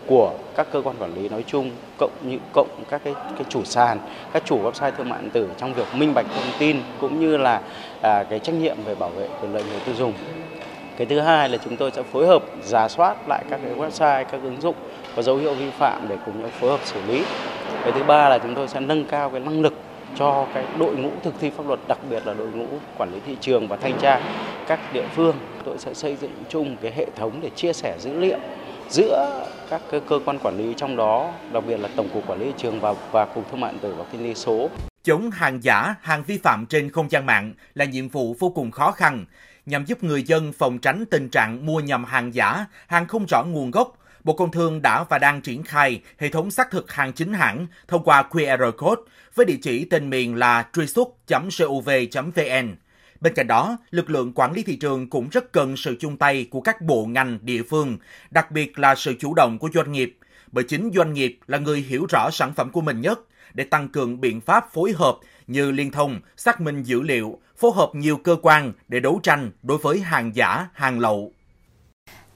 của 0.07 0.35
các 0.57 0.67
cơ 0.73 0.83
quan 0.85 0.97
quản 0.99 1.15
lý 1.15 1.29
nói 1.29 1.45
chung 1.47 1.71
cộng 1.99 2.13
như 2.23 2.39
cộng 2.53 2.85
các 2.91 3.01
cái, 3.05 3.15
cái 3.15 3.45
chủ 3.49 3.65
sàn 3.65 3.99
các 4.33 4.43
chủ 4.47 4.63
website 4.63 4.91
thương 4.91 5.09
mại 5.09 5.23
điện 5.23 5.31
tử 5.31 5.49
trong 5.57 5.75
việc 5.75 5.87
minh 5.95 6.15
bạch 6.15 6.27
thông 6.35 6.53
tin 6.59 6.77
cũng 7.01 7.21
như 7.21 7.37
là 7.37 7.63
à, 8.03 8.25
cái 8.31 8.39
trách 8.39 8.55
nhiệm 8.55 8.77
về 8.85 8.95
bảo 8.95 9.11
vệ 9.11 9.29
quyền 9.41 9.55
lợi 9.55 9.65
người 9.71 9.81
tiêu 9.87 9.95
dùng 9.95 10.13
cái 10.97 11.07
thứ 11.07 11.21
hai 11.21 11.49
là 11.49 11.59
chúng 11.65 11.77
tôi 11.77 11.91
sẽ 11.91 12.03
phối 12.03 12.27
hợp 12.27 12.43
giả 12.63 12.89
soát 12.89 13.29
lại 13.29 13.45
các 13.51 13.61
cái 13.63 13.75
website 13.75 14.25
các 14.25 14.41
ứng 14.43 14.61
dụng 14.61 14.75
có 15.17 15.23
dấu 15.23 15.37
hiệu 15.37 15.55
vi 15.55 15.71
phạm 15.71 16.09
để 16.09 16.17
cùng 16.27 16.41
nhau 16.41 16.51
phối 16.61 16.71
hợp 16.71 16.81
xử 16.85 17.01
lý. 17.09 17.25
Cái 17.83 17.93
thứ 17.93 18.03
ba 18.03 18.29
là 18.29 18.39
chúng 18.39 18.55
tôi 18.55 18.69
sẽ 18.69 18.81
nâng 18.81 19.05
cao 19.05 19.31
cái 19.31 19.41
năng 19.41 19.61
lực 19.61 19.75
cho 20.17 20.47
cái 20.55 20.65
đội 20.79 20.97
ngũ 20.97 21.11
thực 21.23 21.35
thi 21.41 21.51
pháp 21.51 21.67
luật 21.67 21.81
đặc 21.89 21.99
biệt 22.11 22.27
là 22.27 22.35
đội 22.35 22.49
ngũ 22.49 22.67
quản 22.99 23.13
lý 23.13 23.21
thị 23.27 23.37
trường 23.41 23.69
và 23.69 23.77
thanh 23.77 23.99
tra 24.01 24.21
các 24.67 24.81
địa 24.93 25.07
phương. 25.15 25.37
Tôi 25.65 25.79
sẽ 25.79 25.95
xây 25.95 26.17
dựng 26.17 26.33
chung 26.49 26.77
cái 26.83 26.93
hệ 26.93 27.07
thống 27.17 27.41
để 27.43 27.51
chia 27.57 27.73
sẻ 27.73 27.97
dữ 28.01 28.19
liệu 28.19 28.39
giữa 28.91 29.47
các 29.71 29.81
cơ 29.91 30.21
quan 30.25 30.39
quản 30.39 30.59
lý 30.59 30.75
trong 30.77 30.97
đó 30.97 31.33
đặc 31.53 31.65
biệt 31.67 31.81
là 31.81 31.89
tổng 31.97 32.09
cục 32.09 32.27
quản 32.27 32.41
lý 32.41 32.47
thị 32.47 32.55
trường 32.57 32.81
và 32.81 32.95
và 33.13 33.25
cục 33.25 33.51
thương 33.51 33.61
mại 33.61 33.73
điện 33.73 33.81
tử 33.81 33.95
và 33.99 34.05
kinh 34.13 34.25
tế 34.25 34.35
số. 34.35 34.69
Chống 35.05 35.31
hàng 35.31 35.63
giả, 35.63 35.95
hàng 36.03 36.23
vi 36.27 36.39
phạm 36.39 36.67
trên 36.67 36.91
không 36.91 37.11
gian 37.11 37.27
mạng 37.27 37.55
là 37.75 37.85
nhiệm 37.85 38.09
vụ 38.09 38.37
vô 38.39 38.49
cùng 38.49 38.71
khó 38.71 38.91
khăn 38.91 39.25
nhằm 39.67 39.85
giúp 39.85 40.05
người 40.05 40.23
dân 40.23 40.53
phòng 40.53 40.79
tránh 40.79 41.05
tình 41.11 41.29
trạng 41.29 41.67
mua 41.67 41.81
nhầm 41.81 42.05
hàng 42.05 42.35
giả, 42.35 42.67
hàng 42.87 43.07
không 43.07 43.27
rõ 43.29 43.45
nguồn 43.45 43.71
gốc. 43.71 43.99
Bộ 44.25 44.33
Công 44.33 44.51
Thương 44.51 44.83
đã 44.83 45.05
và 45.05 45.19
đang 45.19 45.41
triển 45.41 45.63
khai 45.63 46.01
hệ 46.19 46.29
thống 46.29 46.51
xác 46.51 46.71
thực 46.71 46.93
hàng 46.93 47.13
chính 47.13 47.33
hãng 47.33 47.67
thông 47.89 48.05
qua 48.05 48.25
QR 48.31 48.73
code 48.73 49.03
với 49.35 49.47
địa 49.47 49.59
chỉ 49.63 49.85
tên 49.85 50.11
miền 50.11 50.35
là 50.35 50.67
truy 50.73 50.87
xuất.cov.vn. 50.87 52.75
Bên 53.21 53.35
cạnh 53.35 53.47
đó, 53.47 53.79
lực 53.91 54.11
lượng 54.11 54.33
quản 54.35 54.53
lý 54.53 54.63
thị 54.63 54.77
trường 54.77 55.11
cũng 55.11 55.29
rất 55.29 55.53
cần 55.53 55.77
sự 55.77 55.97
chung 56.01 56.17
tay 56.17 56.47
của 56.51 56.61
các 56.61 56.83
bộ 56.83 57.07
ngành 57.07 57.39
địa 57.43 57.63
phương, 57.63 57.99
đặc 58.31 58.51
biệt 58.51 58.79
là 58.79 58.95
sự 58.95 59.15
chủ 59.19 59.35
động 59.35 59.59
của 59.59 59.69
doanh 59.75 59.93
nghiệp, 59.93 60.19
bởi 60.53 60.65
chính 60.65 60.91
doanh 60.95 61.13
nghiệp 61.13 61.39
là 61.47 61.59
người 61.59 61.81
hiểu 61.81 62.07
rõ 62.09 62.31
sản 62.33 62.53
phẩm 62.55 62.71
của 62.71 62.81
mình 62.81 63.01
nhất 63.01 63.21
để 63.55 63.65
tăng 63.65 63.89
cường 63.89 64.21
biện 64.21 64.41
pháp 64.41 64.73
phối 64.73 64.93
hợp 64.93 65.17
như 65.47 65.71
liên 65.71 65.91
thông, 65.91 66.21
xác 66.37 66.61
minh 66.61 66.83
dữ 66.83 67.03
liệu, 67.03 67.39
phối 67.57 67.71
hợp 67.75 67.91
nhiều 67.95 68.17
cơ 68.17 68.37
quan 68.43 68.73
để 68.89 69.01
đấu 69.01 69.21
tranh 69.23 69.51
đối 69.63 69.79
với 69.79 70.01
hàng 70.01 70.37
giả, 70.37 70.69
hàng 70.73 70.99
lậu. 70.99 71.33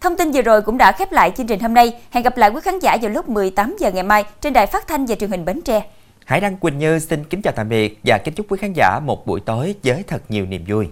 Thông 0.00 0.16
tin 0.16 0.30
vừa 0.30 0.42
rồi 0.42 0.62
cũng 0.62 0.78
đã 0.78 0.92
khép 0.92 1.12
lại 1.12 1.32
chương 1.36 1.46
trình 1.46 1.60
hôm 1.60 1.74
nay. 1.74 2.00
Hẹn 2.10 2.24
gặp 2.24 2.36
lại 2.36 2.50
quý 2.50 2.60
khán 2.64 2.78
giả 2.78 2.96
vào 3.02 3.10
lúc 3.10 3.28
18 3.28 3.76
giờ 3.78 3.92
ngày 3.92 4.02
mai 4.02 4.24
trên 4.40 4.52
đài 4.52 4.66
phát 4.66 4.86
thanh 4.86 5.06
và 5.06 5.14
truyền 5.14 5.30
hình 5.30 5.44
Bến 5.44 5.60
Tre. 5.62 5.82
Hải 6.24 6.40
Đăng 6.40 6.56
Quỳnh 6.56 6.78
Như 6.78 6.98
xin 6.98 7.24
kính 7.24 7.42
chào 7.42 7.52
tạm 7.56 7.68
biệt 7.68 7.98
và 8.04 8.18
kính 8.18 8.34
chúc 8.34 8.46
quý 8.48 8.58
khán 8.60 8.72
giả 8.72 9.00
một 9.00 9.26
buổi 9.26 9.40
tối 9.40 9.74
với 9.84 10.04
thật 10.06 10.22
nhiều 10.28 10.46
niềm 10.46 10.64
vui. 10.68 10.88